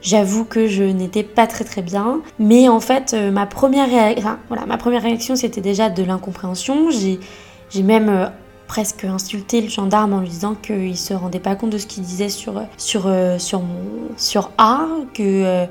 j'avoue 0.00 0.44
que 0.44 0.66
je 0.66 0.82
n'étais 0.82 1.22
pas 1.22 1.46
très 1.46 1.64
très 1.64 1.82
bien, 1.82 2.20
mais 2.38 2.68
en 2.68 2.80
fait 2.80 3.14
ma 3.14 3.46
première, 3.46 3.88
réaction 5.02 5.36
c'était 5.36 5.60
déjà 5.60 5.90
de 5.90 6.02
l'incompréhension. 6.02 6.88
J'ai 6.90 7.82
même 7.82 8.30
presque 8.66 9.04
insulté 9.04 9.60
le 9.60 9.68
gendarme 9.68 10.14
en 10.14 10.20
lui 10.20 10.28
disant 10.28 10.54
qu'il 10.54 10.96
se 10.96 11.12
rendait 11.12 11.40
pas 11.40 11.54
compte 11.54 11.70
de 11.70 11.78
ce 11.78 11.86
qu'il 11.86 12.02
disait 12.02 12.28
sur, 12.28 12.62
sur, 12.78 13.10
sur 14.16 14.50
A, 14.58 14.86
que 15.12 15.66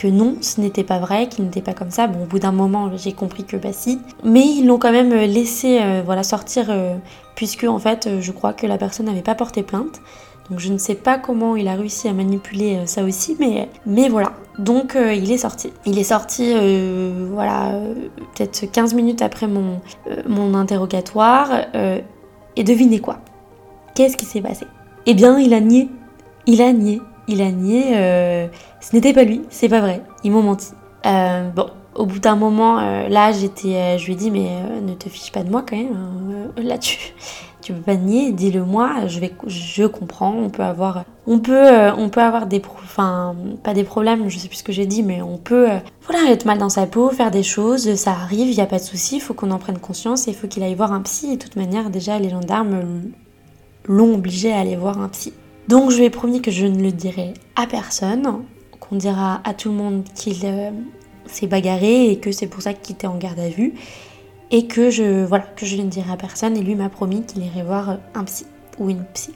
que 0.00 0.08
non, 0.08 0.36
ce 0.40 0.60
n'était 0.60 0.84
pas 0.84 0.98
vrai, 0.98 1.28
qu'il 1.28 1.44
n'était 1.44 1.60
pas 1.60 1.74
comme 1.74 1.90
ça. 1.90 2.06
Bon, 2.06 2.22
au 2.22 2.26
bout 2.26 2.38
d'un 2.38 2.52
moment, 2.52 2.90
j'ai 2.96 3.12
compris 3.12 3.44
que 3.44 3.56
bah 3.56 3.72
si. 3.72 4.00
Mais 4.24 4.40
ils 4.40 4.66
l'ont 4.66 4.78
quand 4.78 4.92
même 4.92 5.12
laissé 5.12 5.80
voilà, 6.04 6.22
sortir 6.22 6.70
puisque 7.40 7.64
en 7.64 7.78
fait 7.78 8.06
euh, 8.06 8.20
je 8.20 8.32
crois 8.32 8.52
que 8.52 8.66
la 8.66 8.76
personne 8.76 9.06
n'avait 9.06 9.22
pas 9.22 9.34
porté 9.34 9.62
plainte. 9.62 10.02
Donc 10.50 10.58
je 10.58 10.70
ne 10.70 10.76
sais 10.76 10.94
pas 10.94 11.16
comment 11.16 11.56
il 11.56 11.68
a 11.68 11.74
réussi 11.74 12.06
à 12.06 12.12
manipuler 12.12 12.76
euh, 12.76 12.84
ça 12.84 13.02
aussi, 13.02 13.34
mais, 13.40 13.70
mais 13.86 14.10
voilà. 14.10 14.32
Donc 14.58 14.94
euh, 14.94 15.14
il 15.14 15.32
est 15.32 15.38
sorti. 15.38 15.72
Il 15.86 15.98
est 15.98 16.04
sorti, 16.04 16.52
voilà, 17.30 17.80
peut-être 18.34 18.70
15 18.70 18.92
minutes 18.92 19.22
après 19.22 19.46
mon, 19.46 19.80
mon 20.28 20.52
interrogatoire. 20.52 21.48
et 22.56 22.62
devinez 22.62 23.00
quoi? 23.00 23.20
Qu'est-ce 23.94 24.18
qui 24.18 24.26
s'est 24.26 24.42
passé? 24.42 24.66
Eh 25.06 25.14
bien, 25.14 25.38
il 25.38 25.54
a 25.54 25.60
nié. 25.60 25.88
Il 26.44 26.60
a 26.60 26.74
nié. 26.74 27.00
Il 27.26 27.40
a 27.40 27.50
nié. 27.50 28.50
Ce 28.80 28.94
n'était 28.94 29.12
pas 29.12 29.24
lui, 29.24 29.42
c'est 29.50 29.68
pas 29.68 29.80
vrai. 29.80 30.02
Ils 30.24 30.32
m'ont 30.32 30.42
menti. 30.42 30.72
bon, 31.04 31.66
au 31.94 32.06
bout 32.06 32.18
d'un 32.18 32.36
moment, 32.36 32.78
euh, 32.78 33.08
là, 33.08 33.32
j'étais, 33.32 33.74
euh, 33.74 33.98
je 33.98 34.06
lui 34.06 34.12
ai 34.12 34.16
dit, 34.16 34.30
mais 34.30 34.48
euh, 34.48 34.80
ne 34.80 34.94
te 34.94 35.08
fiche 35.08 35.32
pas 35.32 35.42
de 35.42 35.50
moi 35.50 35.64
quand 35.68 35.76
même. 35.76 35.96
Hein. 35.96 36.62
là, 36.62 36.78
tu, 36.78 36.98
tu 37.60 37.72
peux 37.72 37.80
pas 37.80 37.96
nier, 37.96 38.32
dis-le-moi. 38.32 39.06
Je 39.06 39.20
vais, 39.20 39.32
je 39.46 39.84
comprends. 39.84 40.32
On 40.32 40.50
peut 40.50 40.62
avoir, 40.62 41.04
on 41.26 41.40
peut, 41.40 41.90
on 41.96 42.08
peut 42.08 42.22
avoir 42.22 42.46
des, 42.46 42.62
enfin, 42.84 43.34
pas 43.62 43.74
des 43.74 43.84
problèmes. 43.84 44.28
Je 44.28 44.38
sais 44.38 44.48
plus 44.48 44.58
ce 44.58 44.64
que 44.64 44.72
j'ai 44.72 44.86
dit, 44.86 45.02
mais 45.02 45.20
on 45.20 45.36
peut, 45.36 45.68
voilà, 46.06 46.30
être 46.30 46.44
mal 46.44 46.58
dans 46.58 46.68
sa 46.68 46.86
peau, 46.86 47.10
faire 47.10 47.30
des 47.30 47.42
choses. 47.42 47.94
Ça 47.96 48.12
arrive, 48.12 48.48
il 48.48 48.54
y 48.54 48.62
a 48.62 48.66
pas 48.66 48.78
de 48.78 48.84
souci. 48.84 49.16
Il 49.16 49.20
faut 49.20 49.34
qu'on 49.34 49.50
en 49.50 49.58
prenne 49.58 49.78
conscience 49.78 50.28
et 50.28 50.30
il 50.30 50.36
faut 50.36 50.46
qu'il 50.46 50.62
aille 50.62 50.74
voir 50.74 50.92
un 50.92 51.02
psy. 51.02 51.32
Et 51.32 51.36
de 51.36 51.42
toute 51.42 51.56
manière, 51.56 51.90
déjà, 51.90 52.18
les 52.18 52.30
gendarmes 52.30 53.02
l'ont 53.86 54.14
obligé 54.14 54.52
à 54.52 54.60
aller 54.60 54.76
voir 54.76 55.00
un 55.00 55.08
psy. 55.08 55.32
Donc, 55.68 55.90
je 55.90 55.98
lui 55.98 56.04
ai 56.04 56.10
promis 56.10 56.40
que 56.40 56.50
je 56.50 56.66
ne 56.66 56.82
le 56.82 56.92
dirai 56.92 57.34
à 57.56 57.66
personne, 57.66 58.42
qu'on 58.90 58.96
dira 58.96 59.40
à 59.44 59.54
tout 59.54 59.68
le 59.68 59.76
monde 59.76 60.02
qu'il 60.14 60.34
s'est 61.26 61.46
bagarré 61.46 62.10
et 62.10 62.18
que 62.18 62.32
c'est 62.32 62.48
pour 62.48 62.60
ça 62.60 62.74
qu'il 62.74 62.96
était 62.96 63.06
en 63.06 63.16
garde 63.16 63.38
à 63.38 63.48
vue 63.48 63.74
et 64.50 64.66
que 64.66 64.90
je 64.90 65.24
voilà 65.24 65.44
que 65.44 65.64
je 65.64 65.76
ne 65.76 65.88
dirai 65.88 66.12
à 66.12 66.16
personne 66.16 66.56
et 66.56 66.60
lui 66.60 66.74
m'a 66.74 66.88
promis 66.88 67.22
qu'il 67.22 67.44
irait 67.44 67.62
voir 67.62 67.98
un 68.14 68.24
psy 68.24 68.46
ou 68.78 68.90
une 68.90 69.04
psy. 69.14 69.32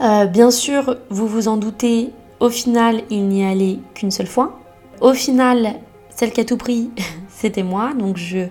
Euh, 0.00 0.26
bien 0.26 0.50
sûr, 0.50 0.96
vous 1.08 1.26
vous 1.26 1.48
en 1.48 1.56
doutez, 1.56 2.10
au 2.38 2.50
final, 2.50 3.02
il 3.10 3.26
n'y 3.28 3.44
allait 3.44 3.78
qu'une 3.94 4.10
seule 4.10 4.26
fois. 4.26 4.60
Au 5.00 5.12
final, 5.12 5.74
celle 6.14 6.32
qui 6.32 6.40
a 6.40 6.44
tout 6.44 6.56
pris, 6.56 6.90
c'était 7.28 7.62
moi, 7.62 7.94
donc 7.94 8.16
je, 8.16 8.46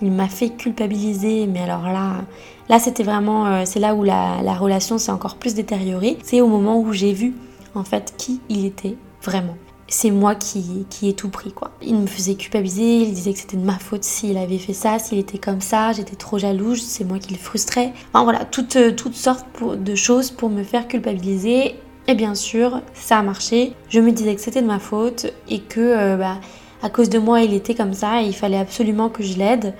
il 0.00 0.12
m'a 0.12 0.28
fait 0.28 0.50
culpabiliser, 0.50 1.46
mais 1.46 1.60
alors 1.60 1.84
là, 1.84 2.24
là 2.68 2.78
c'était 2.78 3.02
vraiment, 3.02 3.46
euh, 3.46 3.62
c'est 3.64 3.80
là 3.80 3.94
où 3.94 4.04
la 4.04 4.54
relation 4.54 4.98
s'est 4.98 5.12
encore 5.12 5.36
plus 5.36 5.54
détériorée. 5.54 6.18
C'est 6.22 6.40
au 6.40 6.48
moment 6.48 6.78
où 6.78 6.92
j'ai 6.92 7.12
vu 7.12 7.34
en 7.74 7.84
fait 7.84 8.14
qui 8.18 8.40
il 8.48 8.66
était 8.66 8.96
vraiment 9.22 9.56
c'est 9.92 10.10
moi 10.10 10.34
qui, 10.34 10.86
qui 10.88 11.08
ai 11.08 11.12
tout 11.12 11.28
pris 11.28 11.52
quoi. 11.52 11.70
Il 11.82 11.96
me 11.96 12.06
faisait 12.06 12.34
culpabiliser, 12.34 13.02
il 13.02 13.12
disait 13.12 13.34
que 13.34 13.38
c'était 13.38 13.58
de 13.58 13.64
ma 13.64 13.78
faute 13.78 14.04
s'il 14.04 14.38
avait 14.38 14.58
fait 14.58 14.72
ça, 14.72 14.98
s'il 14.98 15.18
était 15.18 15.38
comme 15.38 15.60
ça, 15.60 15.92
j'étais 15.92 16.16
trop 16.16 16.38
jalouse, 16.38 16.82
c'est 16.82 17.04
moi 17.04 17.18
qui 17.18 17.34
le 17.34 17.38
frustrais. 17.38 17.92
Enfin 18.08 18.24
voilà, 18.24 18.46
toutes, 18.46 18.76
euh, 18.76 18.92
toutes 18.92 19.14
sortes 19.14 19.46
de 19.62 19.94
choses 19.94 20.30
pour 20.30 20.48
me 20.48 20.62
faire 20.62 20.88
culpabiliser. 20.88 21.76
Et 22.08 22.14
bien 22.14 22.34
sûr, 22.34 22.80
ça 22.94 23.18
a 23.18 23.22
marché. 23.22 23.74
Je 23.90 24.00
me 24.00 24.12
disais 24.12 24.34
que 24.34 24.40
c'était 24.40 24.62
de 24.62 24.66
ma 24.66 24.78
faute 24.78 25.26
et 25.48 25.60
que 25.60 25.80
euh, 25.80 26.16
bah, 26.16 26.38
à 26.82 26.88
cause 26.88 27.10
de 27.10 27.18
moi, 27.18 27.42
il 27.42 27.52
était 27.52 27.74
comme 27.74 27.92
ça 27.92 28.22
et 28.22 28.26
il 28.26 28.34
fallait 28.34 28.58
absolument 28.58 29.10
que 29.10 29.22
je 29.22 29.36
l'aide. 29.36 29.74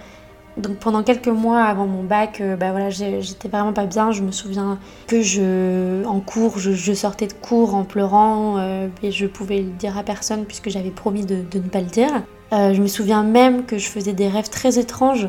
Donc 0.58 0.76
pendant 0.76 1.02
quelques 1.02 1.28
mois 1.28 1.62
avant 1.62 1.86
mon 1.86 2.02
bac, 2.02 2.40
euh, 2.40 2.56
bah 2.56 2.72
voilà, 2.72 2.90
j'étais 2.90 3.48
vraiment 3.48 3.72
pas 3.72 3.86
bien. 3.86 4.12
Je 4.12 4.22
me 4.22 4.30
souviens 4.30 4.78
que 5.06 5.22
je, 5.22 6.04
en 6.04 6.20
cours, 6.20 6.58
je, 6.58 6.92
sortais 6.92 7.26
de 7.26 7.32
cours 7.32 7.74
en 7.74 7.84
pleurant 7.84 8.58
euh, 8.58 8.88
et 9.02 9.10
je 9.10 9.26
pouvais 9.26 9.58
le 9.58 9.70
dire 9.70 9.96
à 9.96 10.02
personne 10.02 10.44
puisque 10.44 10.68
j'avais 10.68 10.90
promis 10.90 11.24
de, 11.24 11.36
ne 11.54 11.68
pas 11.68 11.80
le 11.80 11.86
dire. 11.86 12.22
Euh, 12.52 12.74
je 12.74 12.82
me 12.82 12.86
souviens 12.86 13.22
même 13.22 13.64
que 13.64 13.78
je 13.78 13.88
faisais 13.88 14.12
des 14.12 14.28
rêves 14.28 14.50
très 14.50 14.78
étranges. 14.78 15.28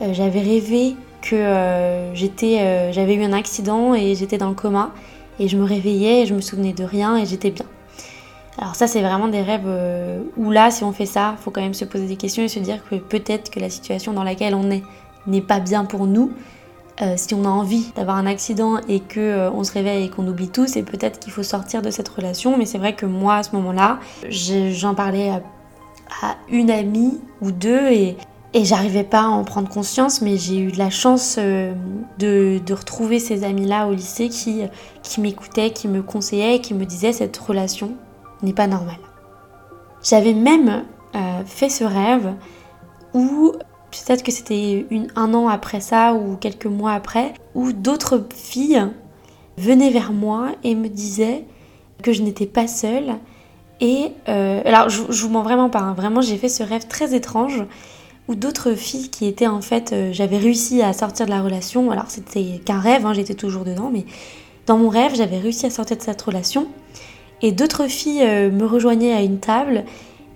j'avais 0.00 0.40
rêvé 0.40 0.94
que 1.20 1.36
j'avais 2.14 3.14
eu 3.14 3.24
un 3.24 3.32
accident 3.32 3.94
et 3.94 4.14
j'étais 4.14 4.38
dans 4.38 4.48
le 4.48 4.54
coma 4.54 4.92
et 5.40 5.48
je 5.48 5.56
me 5.56 5.64
réveillais 5.64 6.22
et 6.22 6.26
je 6.26 6.34
me 6.34 6.40
souvenais 6.40 6.72
de 6.72 6.84
rien 6.84 7.16
et 7.16 7.26
j'étais 7.26 7.50
bien. 7.50 7.66
Alors 8.60 8.76
ça, 8.76 8.86
c'est 8.86 9.00
vraiment 9.00 9.28
des 9.28 9.40
rêves 9.40 9.64
euh, 9.64 10.22
où 10.36 10.50
là, 10.50 10.70
si 10.70 10.84
on 10.84 10.92
fait 10.92 11.06
ça, 11.06 11.34
faut 11.40 11.50
quand 11.50 11.62
même 11.62 11.72
se 11.72 11.86
poser 11.86 12.06
des 12.06 12.16
questions 12.16 12.42
et 12.42 12.48
se 12.48 12.58
dire 12.58 12.78
que 12.88 12.96
peut-être 12.96 13.50
que 13.50 13.58
la 13.58 13.70
situation 13.70 14.12
dans 14.12 14.22
laquelle 14.22 14.54
on 14.54 14.70
est 14.70 14.82
n'est 15.26 15.40
pas 15.40 15.60
bien 15.60 15.84
pour 15.86 16.06
nous. 16.06 16.32
euh, 17.00 17.14
si 17.16 17.34
on 17.34 17.46
a 17.46 17.48
envie 17.48 17.90
d'avoir 17.96 18.18
un 18.18 18.26
accident 18.26 18.78
et 18.86 19.00
que 19.00 19.20
euh, 19.20 19.50
on 19.52 19.64
se 19.64 19.72
réveille 19.72 20.04
et 20.04 20.10
qu'on 20.10 20.28
oublie 20.28 20.50
tout, 20.50 20.66
c'est 20.66 20.82
peut-être 20.82 21.18
qu'il 21.18 21.32
faut 21.32 21.42
sortir 21.42 21.80
de 21.80 21.90
cette 21.90 22.08
relation. 22.08 22.58
Mais 22.58 22.66
c'est 22.66 22.76
vrai 22.76 22.94
que 22.94 23.06
moi, 23.06 23.36
à 23.36 23.42
ce 23.42 23.56
moment-là, 23.56 23.98
j'en 24.28 24.94
parlais 24.94 25.30
à, 25.30 26.36
une 26.50 26.70
amie 26.70 27.18
ou 27.40 27.52
deux 27.52 27.90
et, 27.90 28.16
j'arrivais 28.52 29.04
pas 29.04 29.22
à 29.22 29.28
en 29.28 29.44
prendre 29.44 29.68
conscience, 29.68 30.20
mais 30.20 30.36
j'ai 30.36 30.58
eu 30.58 30.70
la 30.72 30.90
chance 30.90 31.38
de, 31.38 31.72
de, 32.18 32.74
retrouver 32.74 33.20
ces 33.20 33.44
amis-là 33.44 33.86
au 33.86 33.92
lycée 33.92 34.28
qui, 34.28 34.64
qui 35.02 35.20
m'écoutaient, 35.20 35.70
qui 35.70 35.88
me 35.88 36.02
conseillaient 36.02 36.56
et 36.56 36.60
qui 36.60 36.74
me 36.74 36.84
disaient 36.84 37.12
cette 37.12 37.36
relation 37.38 37.94
n'est 38.42 38.52
pas 38.52 38.66
normale. 38.66 38.98
J'avais 40.02 40.34
même 40.34 40.84
fait 41.44 41.68
ce 41.68 41.84
rêve 41.84 42.34
où 43.12 43.52
peut-être 43.90 44.22
que 44.22 44.32
c'était 44.32 44.86
un 45.16 45.34
an 45.34 45.48
après 45.48 45.80
ça 45.80 46.14
ou 46.14 46.36
quelques 46.36 46.66
mois 46.66 46.92
après, 46.92 47.34
où 47.54 47.72
d'autres 47.72 48.26
filles 48.34 48.86
venaient 49.58 49.90
vers 49.90 50.12
moi 50.12 50.48
et 50.64 50.74
me 50.74 50.88
disaient 50.88 51.44
que 52.02 52.12
je 52.12 52.22
n'étais 52.22 52.46
pas 52.46 52.66
seule. 52.66 53.16
Et 53.80 54.12
euh, 54.28 54.62
alors, 54.64 54.88
je, 54.88 55.02
je, 55.08 55.22
vous 55.22 55.30
mens 55.30 55.42
vraiment 55.42 55.70
pas, 55.70 55.80
hein. 55.80 55.94
vraiment, 55.94 56.20
j'ai 56.20 56.36
fait 56.36 56.48
ce 56.48 56.62
rêve 56.62 56.86
très 56.86 57.14
étrange 57.14 57.64
où 58.28 58.34
d'autres 58.34 58.74
filles 58.74 59.08
qui 59.10 59.26
étaient 59.26 59.46
en 59.46 59.60
fait, 59.60 59.92
euh, 59.92 60.12
j'avais 60.12 60.38
réussi 60.38 60.82
à 60.82 60.92
sortir 60.92 61.26
de 61.26 61.30
la 61.30 61.42
relation. 61.42 61.90
Alors, 61.90 62.06
c'était 62.08 62.60
qu'un 62.64 62.78
rêve, 62.78 63.06
hein, 63.06 63.12
j'étais 63.12 63.34
toujours 63.34 63.64
dedans, 63.64 63.90
mais 63.92 64.04
dans 64.66 64.76
mon 64.76 64.88
rêve, 64.88 65.14
j'avais 65.14 65.38
réussi 65.38 65.66
à 65.66 65.70
sortir 65.70 65.96
de 65.96 66.02
cette 66.02 66.20
relation. 66.20 66.68
Et 67.42 67.52
d'autres 67.52 67.86
filles 67.86 68.22
euh, 68.22 68.50
me 68.50 68.66
rejoignaient 68.66 69.14
à 69.14 69.22
une 69.22 69.38
table 69.38 69.84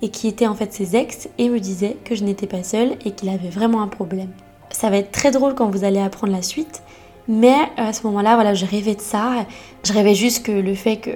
et 0.03 0.09
qui 0.09 0.29
étaient 0.29 0.47
en 0.47 0.55
fait 0.55 0.73
ses 0.73 0.97
ex 0.97 1.29
et 1.39 1.49
me 1.49 1.61
disaient 1.61 1.97
que 2.05 2.15
je 2.15 2.25
n'étais 2.25 2.47
pas 2.47 2.63
seule 2.63 2.93
et 3.05 3.13
qu'il 3.13 3.29
avait 3.29 3.49
vraiment 3.49 3.83
un 3.83 3.89
problème. 3.89 4.31
Ça 4.71 4.91
va 4.91 4.99
être 4.99 5.13
très 5.13 5.31
drôle 5.31 5.55
quand 5.55 5.71
vous 5.71 5.85
allez 5.85 6.01
apprendre 6.01 6.33
la 6.33 6.43
suite, 6.43 6.83
mais 7.29 7.57
à 7.77 7.93
ce 7.93 8.07
moment-là, 8.07 8.35
voilà, 8.35 8.55
je 8.55 8.67
rêvais 8.67 8.95
de 8.95 9.01
ça. 9.01 9.47
Je 9.85 9.93
rêvais 9.93 10.15
juste 10.15 10.45
que 10.45 10.53
le 10.53 10.75
fait 10.75 10.97
que 10.97 11.11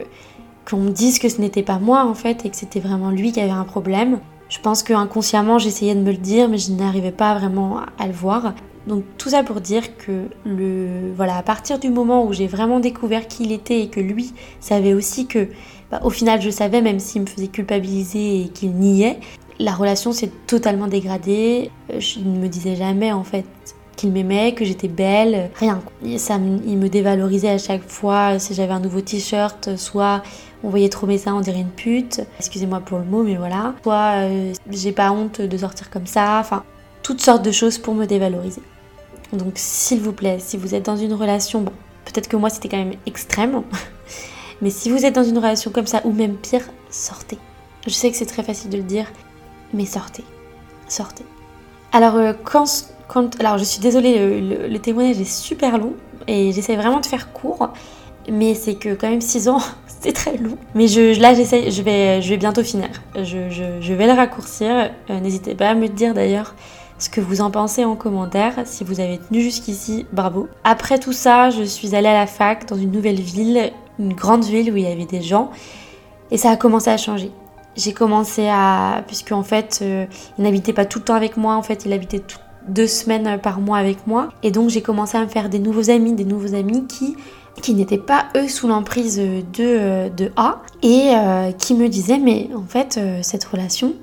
qu'on 0.69 0.79
me 0.79 0.91
dise 0.91 1.19
que 1.19 1.29
ce 1.31 1.41
n'était 1.41 1.63
pas 1.63 1.79
moi 1.79 2.05
en 2.05 2.15
fait 2.15 2.45
et 2.45 2.51
que 2.51 2.57
c'était 2.57 2.81
vraiment 2.81 3.11
lui 3.11 3.33
qui 3.33 3.41
avait 3.41 3.51
un 3.51 3.65
problème. 3.65 4.21
Je 4.51 4.59
pense 4.61 4.83
que 4.83 4.93
inconsciemment 4.93 5.59
j'essayais 5.59 5.95
de 5.95 6.01
me 6.01 6.11
le 6.11 6.19
dire, 6.19 6.49
mais 6.49 6.59
je 6.59 6.73
n'arrivais 6.73 7.13
pas 7.13 7.35
vraiment 7.35 7.81
à 7.99 8.07
le 8.07 8.13
voir. 8.13 8.55
Donc 8.87 9.05
tout 9.19 9.31
ça 9.31 9.43
pour 9.43 9.61
dire 9.61 9.97
que 9.97 10.29
le 10.45 11.13
voilà, 11.15 11.37
à 11.37 11.43
partir 11.43 11.79
du 11.79 11.91
moment 11.91 12.25
où 12.25 12.33
j'ai 12.33 12.47
vraiment 12.47 12.81
découvert 12.81 13.29
qui 13.29 13.45
il 13.45 13.53
était 13.53 13.81
et 13.81 13.89
que 13.89 14.01
lui 14.01 14.33
savait 14.61 14.95
aussi 14.95 15.27
que 15.27 15.49
bah, 15.91 16.01
au 16.05 16.11
final 16.11 16.41
je 16.41 16.51
savais 16.51 16.81
même 16.81 17.01
s'il 17.01 17.23
me 17.23 17.27
faisait 17.27 17.49
culpabiliser 17.49 18.43
et 18.43 18.49
qu'il 18.49 18.73
niait, 18.73 19.19
la 19.59 19.73
relation 19.73 20.13
s'est 20.13 20.31
totalement 20.47 20.87
dégradée. 20.87 21.71
Euh, 21.93 22.01
je 22.01 22.21
ne 22.21 22.39
me 22.39 22.49
disais 22.49 22.77
jamais 22.77 23.13
en 23.13 23.25
fait 23.25 23.45
qu'il 23.97 24.13
m'aimait, 24.13 24.55
que 24.55 24.65
j'étais 24.65 24.87
belle, 24.87 25.51
rien. 25.57 25.83
Ça, 26.19 26.39
il 26.67 26.79
me 26.79 26.89
dévalorisait 26.89 27.51
à 27.51 27.59
chaque 27.59 27.83
fois 27.83 28.39
si 28.39 28.55
j'avais 28.55 28.73
un 28.73 28.79
nouveau 28.79 29.01
t-shirt, 29.01 29.77
soit 29.77 30.23
on 30.63 30.71
voyait 30.71 30.89
trop 30.89 31.07
mes 31.07 31.19
seins, 31.19 31.35
on 31.35 31.41
dirait 31.41 31.61
une 31.61 31.71
pute. 31.71 32.21
Excusez-moi 32.39 32.81
pour 32.81 32.99
le 32.99 33.05
mot, 33.05 33.25
mais 33.25 33.35
voilà. 33.35 33.75
Soit 33.83 34.13
euh, 34.19 34.53
j'ai 34.71 34.93
pas 34.93 35.11
honte 35.11 35.41
de 35.41 35.57
sortir 35.57 35.91
comme 35.91 36.07
ça. 36.07 36.39
Enfin, 36.41 36.63
toutes 37.03 37.21
sortes 37.21 37.45
de 37.45 37.51
choses 37.51 37.79
pour 37.79 37.95
me 37.95 38.07
dévaloriser. 38.07 38.63
Donc 39.33 39.53
s'il 39.57 40.01
vous 40.01 40.13
plaît, 40.13 40.39
si 40.39 40.57
vous 40.57 40.75
êtes 40.75 40.87
dans 40.87 40.97
une 40.97 41.13
relation, 41.13 41.65
peut-être 41.65 42.29
que 42.29 42.37
moi 42.37 42.51
c'était 42.51 42.69
quand 42.69 42.79
même 42.79 42.95
extrême, 43.07 43.63
mais 44.63 44.71
si 44.71 44.91
vous 44.91 45.05
êtes 45.05 45.15
dans 45.15 45.25
une 45.25 45.39
relation 45.39 45.71
comme 45.71 45.87
ça, 45.87 46.01
ou 46.05 46.13
même 46.13 46.35
pire, 46.35 46.65
sortez. 46.91 47.39
Je 47.87 47.93
sais 47.93 48.11
que 48.11 48.17
c'est 48.17 48.27
très 48.27 48.43
facile 48.43 48.71
de 48.71 48.77
le 48.77 48.83
dire, 48.83 49.07
mais 49.73 49.87
sortez. 49.87 50.25
Sortez. 50.89 51.25
Alors 51.93 52.17
euh, 52.17 52.33
quand, 52.45 52.65
je 52.67 53.65
suis 53.65 53.81
désolée, 53.81 54.41
le, 54.41 54.79
témoignage 54.79 55.21
est 55.21 55.25
super 55.25 55.79
long, 55.79 55.95
et 56.27 56.53
j'essaie 56.53 56.77
vraiment 56.77 57.01
de 57.01 57.07
faire 57.07 57.33
court, 57.33 57.71
mais 58.31 58.55
c'est 58.55 58.75
que 58.75 58.95
quand 58.95 59.09
même 59.09 59.21
6 59.21 59.49
ans, 59.49 59.61
c'est 59.87 60.13
très 60.13 60.37
long. 60.37 60.59
Mais 60.75 60.87
là, 61.15 61.35
j'essaie, 61.35 61.71
je 61.71 61.83
vais, 61.83 62.21
je 62.21 62.29
vais 62.31 62.37
bientôt 62.37 62.63
finir. 62.63 62.89
Je, 63.17 63.49
je, 63.81 63.95
vais 63.95 64.07
le 64.07 64.13
raccourcir. 64.13 64.91
Euh, 65.11 65.21
n'hésitez 65.21 65.55
pas 65.55 65.71
à 65.71 65.75
me 65.75 65.89
dire 65.89 66.15
d'ailleurs 66.15 66.55
ce 66.99 67.09
que 67.09 67.21
vous 67.21 67.41
en 67.41 67.51
pensez 67.51 67.85
en 67.85 67.97
commentaire. 67.97 68.55
Si 68.65 68.85
vous 68.85 69.01
avez 69.01 69.19
tenu 69.19 69.41
jusqu'ici, 69.41 70.07
bravo. 70.13 70.49
Après 70.65 70.99
tout 70.99 71.13
ça, 71.13 71.51
je 71.51 71.63
suis 71.63 71.95
allée 71.95 72.09
à 72.09 72.15
la 72.15 72.27
fac 72.27 72.67
dans 72.69 72.77
une 72.77 72.91
nouvelle 72.91 73.21
ville, 73.21 73.73
une 73.99 74.15
grande 74.15 74.45
ville 74.45 74.73
où 74.73 74.77
il 74.77 74.85
y 74.85 74.87
avait 74.87 75.07
des 75.07 75.23
gens, 75.23 75.51
et 76.31 76.37
ça 76.37 76.51
a 76.51 76.57
commencé 76.57 76.91
à 76.91 76.97
changer. 76.97 77.31
J'ai 77.77 77.93
commencé 77.93 78.49
à... 78.49 79.03
puisque 79.07 79.33
en 79.33 79.43
fait, 79.43 79.81
euh, 79.83 80.07
il 80.37 80.45
n'habitait 80.45 80.73
pas 80.73 80.85
tout 80.85 80.99
le 80.99 81.05
temps 81.05 81.15
avec 81.15 81.37
moi, 81.37 81.55
en 81.55 81.63
fait, 81.63 81.85
il 81.87 81.93
habitait 81.93 82.23
deux 82.69 82.87
semaines 82.87 83.39
par 83.41 83.61
mois 83.61 83.79
avec 83.79 84.07
moi. 84.07 84.31
Et 84.43 84.51
donc 84.51 84.69
j'ai 84.69 84.83
commencé 84.83 85.17
à 85.17 85.23
me 85.23 85.29
faire 85.29 85.49
des 85.49 85.59
nouveaux 85.59 85.91
amis, 85.91 86.13
des 86.13 86.25
nouveaux 86.25 86.55
amis 86.55 86.87
qui 86.87 87.17
qui 87.63 87.75
n'étaient 87.75 87.99
pas 87.99 88.27
eux 88.37 88.47
sous 88.47 88.69
l'emprise 88.69 89.17
de, 89.17 89.43
euh, 89.61 90.09
de 90.11 90.31
A 90.37 90.63
et 90.85 91.11
euh, 91.13 91.51
qui 91.51 91.75
me 91.75 91.89
disaient 91.89 92.19
mais 92.19 92.51
en 92.55 92.63
fait 92.63 93.01
cette 93.23 93.43
relation 93.43 93.95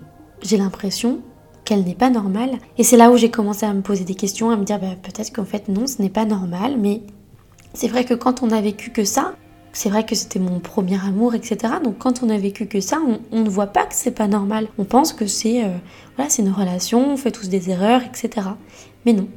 j'ai 0.42 0.58
l'impression 0.58 1.20
qu'elle 1.64 1.84
n'est 1.84 1.96
pas 1.96 2.10
normale. 2.10 2.52
Et 2.78 2.84
c'est 2.84 2.98
là 2.98 3.12
où 3.12 3.18
j'ai 3.18 3.32
commencé 3.32 3.66
à 3.66 3.74
me 3.74 3.82
poser 3.82 4.04
des 4.04 4.16
questions, 4.16 4.52
à 4.52 4.56
me 4.56 4.64
dire 4.64 4.80
bah, 4.80 4.96
peut-être 5.02 5.34
qu'en 5.34 5.46
fait 5.46 5.68
non, 5.68 5.88
ce 5.88 6.02
n'est 6.02 6.10
pas 6.10 6.26
normal, 6.26 6.76
mais 6.80 7.02
c'est 7.74 7.88
vrai 7.88 8.06
que 8.06 8.14
quand 8.14 8.44
on 8.44 8.52
a 8.52 8.62
vécu 8.62 8.92
que 8.92 9.04
ça, 9.04 9.34
c'est 9.76 9.90
vrai 9.90 10.06
que 10.06 10.16
c'était 10.16 10.40
mon 10.40 10.60
premier 10.60 10.98
amour, 11.06 11.36
etc. 11.36 11.74
Donc 11.84 11.98
quand 12.00 12.24
on 12.24 12.30
a 12.30 12.38
vécu 12.38 12.66
que 12.66 12.80
ça, 12.80 12.98
on, 13.32 13.44
ne 13.44 13.50
voit 13.50 13.68
pas 13.68 13.86
que 13.86 13.94
c'est 13.94 14.12
pas 14.12 14.28
normal. 14.28 14.68
On 14.78 14.86
pense 14.86 15.12
que 15.12 15.28
c'est 15.28 15.66
euh, 15.66 15.68
voilà, 16.16 16.30
c'est 16.30 16.42
une 16.42 16.52
relation, 16.52 17.12
on 17.12 17.18
fait 17.18 17.32
tous 17.32 17.50
des 17.50 17.70
erreurs, 17.70 18.02
etc. 18.02 18.48
Mais 19.06 19.12
non. 19.12 19.28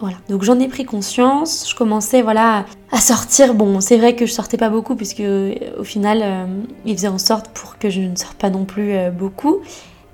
Voilà. 0.00 0.16
Donc 0.30 0.42
j'en 0.42 0.58
ai 0.58 0.68
pris 0.68 0.86
conscience. 0.86 1.68
Je 1.70 1.76
commençais 1.76 2.22
voilà 2.22 2.64
à 2.90 2.98
sortir. 2.98 3.54
Bon, 3.54 3.80
c'est 3.82 3.98
vrai 3.98 4.16
que 4.16 4.24
je 4.24 4.32
sortais 4.32 4.56
pas 4.56 4.70
beaucoup 4.70 4.96
puisque 4.96 5.20
euh, 5.20 5.54
au 5.78 5.84
final, 5.84 6.20
euh, 6.22 6.46
il 6.86 6.96
faisait 6.96 7.08
en 7.08 7.18
sorte 7.18 7.50
pour 7.50 7.78
que 7.78 7.90
je 7.90 8.00
ne 8.00 8.16
sorte 8.16 8.38
pas 8.38 8.48
non 8.48 8.64
plus 8.64 8.94
beaucoup. 9.10 9.58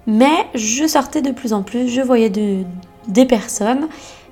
Mais 0.09 0.49
je 0.57 0.89
sortais 0.89 1.23
de 1.23 1.31
plus 1.31 1.53
en 1.53 1.63
plus, 1.63 1.89
je 1.89 2.01
voyais 2.01 2.31
des 2.31 3.27
personnes. 3.27 3.87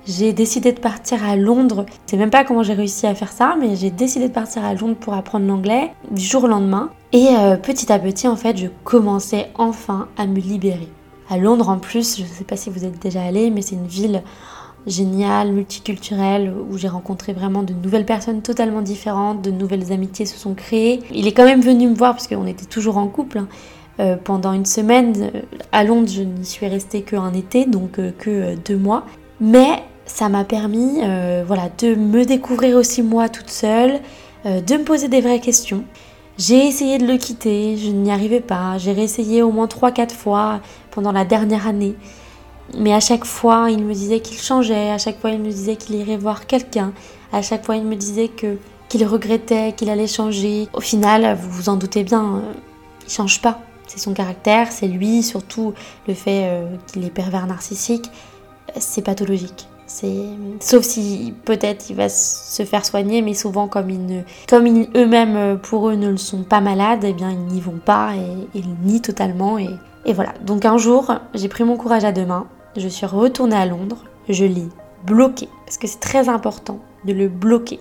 J'ai 0.09 0.33
décidé 0.33 0.71
de 0.71 0.79
partir 0.79 1.23
à 1.23 1.35
Londres. 1.35 1.85
Je 2.07 2.11
sais 2.11 2.17
même 2.17 2.31
pas 2.31 2.43
comment 2.43 2.63
j'ai 2.63 2.73
réussi 2.73 3.05
à 3.05 3.13
faire 3.13 3.31
ça, 3.31 3.55
mais 3.61 3.75
j'ai 3.75 3.91
décidé 3.91 4.27
de 4.27 4.33
partir 4.33 4.65
à 4.65 4.73
Londres 4.73 4.95
pour 4.99 5.13
apprendre 5.13 5.45
l'anglais 5.45 5.91
du 6.09 6.23
jour 6.23 6.45
au 6.45 6.47
lendemain. 6.47 6.89
Et 7.13 7.27
euh, 7.37 7.57
petit 7.57 7.91
à 7.91 7.99
petit, 7.99 8.27
en 8.27 8.35
fait, 8.35 8.57
je 8.57 8.65
commençais 8.83 9.51
enfin 9.53 10.07
à 10.17 10.25
me 10.25 10.39
libérer. 10.39 10.87
À 11.29 11.37
Londres, 11.37 11.69
en 11.69 11.77
plus, 11.77 12.17
je 12.17 12.23
ne 12.23 12.27
sais 12.27 12.43
pas 12.43 12.57
si 12.57 12.71
vous 12.71 12.85
êtes 12.85 12.99
déjà 12.99 13.21
allé, 13.21 13.51
mais 13.51 13.61
c'est 13.61 13.75
une 13.75 13.85
ville 13.85 14.23
géniale, 14.87 15.51
multiculturelle, 15.51 16.55
où 16.71 16.75
j'ai 16.79 16.87
rencontré 16.87 17.33
vraiment 17.33 17.61
de 17.61 17.73
nouvelles 17.73 18.07
personnes 18.07 18.41
totalement 18.41 18.81
différentes, 18.81 19.43
de 19.43 19.51
nouvelles 19.51 19.93
amitiés 19.93 20.25
se 20.25 20.39
sont 20.39 20.55
créées. 20.55 21.01
Il 21.11 21.27
est 21.27 21.33
quand 21.33 21.45
même 21.45 21.61
venu 21.61 21.87
me 21.87 21.93
voir 21.93 22.13
parce 22.13 22.27
qu'on 22.27 22.47
était 22.47 22.65
toujours 22.65 22.97
en 22.97 23.07
couple. 23.07 23.37
Hein. 23.37 23.47
Euh, 23.99 24.15
pendant 24.15 24.53
une 24.53 24.65
semaine. 24.65 25.29
À 25.73 25.83
Londres, 25.83 26.07
je 26.07 26.21
n'y 26.21 26.45
suis 26.45 26.65
restée 26.67 27.01
qu'un 27.01 27.33
été, 27.33 27.65
donc 27.65 27.99
euh, 27.99 28.11
que 28.17 28.55
deux 28.55 28.77
mois. 28.77 29.03
Mais 29.41 29.83
ça 30.09 30.29
m'a 30.29 30.43
permis 30.43 30.99
voilà, 31.45 31.69
de 31.77 31.95
me 31.95 32.25
découvrir 32.25 32.75
aussi 32.77 33.01
moi 33.01 33.29
toute 33.29 33.49
seule, 33.49 33.99
de 34.45 34.77
me 34.77 34.83
poser 34.83 35.07
des 35.07 35.21
vraies 35.21 35.39
questions. 35.39 35.83
J'ai 36.37 36.67
essayé 36.67 36.97
de 36.97 37.05
le 37.05 37.17
quitter, 37.17 37.75
je 37.77 37.89
n'y 37.91 38.11
arrivais 38.11 38.39
pas. 38.39 38.77
J'ai 38.77 38.93
réessayé 38.93 39.41
au 39.41 39.51
moins 39.51 39.67
3-4 39.67 40.11
fois 40.11 40.61
pendant 40.91 41.11
la 41.11 41.25
dernière 41.25 41.67
année. 41.67 41.95
Mais 42.77 42.93
à 42.93 42.99
chaque 42.99 43.25
fois, 43.25 43.67
il 43.69 43.83
me 43.83 43.93
disait 43.93 44.21
qu'il 44.21 44.37
changeait, 44.37 44.91
à 44.91 44.97
chaque 44.97 45.19
fois, 45.19 45.31
il 45.31 45.39
me 45.39 45.49
disait 45.49 45.75
qu'il 45.75 45.95
irait 45.95 46.17
voir 46.17 46.47
quelqu'un, 46.47 46.93
à 47.33 47.41
chaque 47.41 47.65
fois, 47.65 47.75
il 47.75 47.83
me 47.83 47.95
disait 47.95 48.29
que 48.29 48.57
qu'il 48.87 49.05
regrettait, 49.05 49.73
qu'il 49.73 49.89
allait 49.89 50.07
changer. 50.07 50.67
Au 50.73 50.81
final, 50.81 51.37
vous 51.39 51.49
vous 51.49 51.69
en 51.69 51.75
doutez 51.75 52.03
bien, 52.03 52.41
il 53.05 53.11
change 53.11 53.41
pas 53.41 53.59
c'est 53.89 53.99
son 53.99 54.13
caractère, 54.13 54.71
c'est 54.71 54.87
lui, 54.87 55.23
surtout 55.23 55.73
le 56.07 56.13
fait 56.13 56.43
euh, 56.45 56.75
qu'il 56.87 57.03
est 57.05 57.09
pervers 57.09 57.47
narcissique, 57.47 58.09
c'est 58.77 59.01
pathologique. 59.01 59.67
Sauf 60.59 60.83
si 60.83 61.33
peut-être 61.45 61.89
il 61.89 61.95
va 61.95 62.09
se 62.09 62.63
faire 62.63 62.85
soigner, 62.85 63.21
mais 63.21 63.33
souvent 63.33 63.67
comme 63.67 63.89
eux-mêmes 63.89 65.35
euh, 65.35 65.55
pour 65.55 65.89
eux 65.89 65.95
ne 65.95 66.09
le 66.09 66.17
sont 66.17 66.43
pas 66.43 66.61
malades, 66.61 67.03
eh 67.03 67.13
bien 67.13 67.31
ils 67.31 67.53
n'y 67.53 67.59
vont 67.59 67.79
pas 67.83 68.11
et 68.15 68.47
ils 68.53 68.69
nient 68.83 69.01
totalement 69.01 69.57
et, 69.57 69.69
et 70.05 70.13
voilà. 70.13 70.33
Donc 70.45 70.65
un 70.65 70.77
jour, 70.77 71.13
j'ai 71.33 71.47
pris 71.47 71.63
mon 71.63 71.75
courage 71.75 72.05
à 72.05 72.11
deux 72.11 72.25
mains, 72.25 72.47
je 72.77 72.87
suis 72.87 73.05
retournée 73.05 73.55
à 73.55 73.65
Londres, 73.65 74.03
je 74.29 74.45
l'ai 74.45 74.67
bloqué 75.05 75.49
parce 75.65 75.77
que 75.77 75.87
c'est 75.87 75.99
très 75.99 76.29
important 76.29 76.79
de 77.05 77.13
le 77.13 77.27
bloquer. 77.27 77.79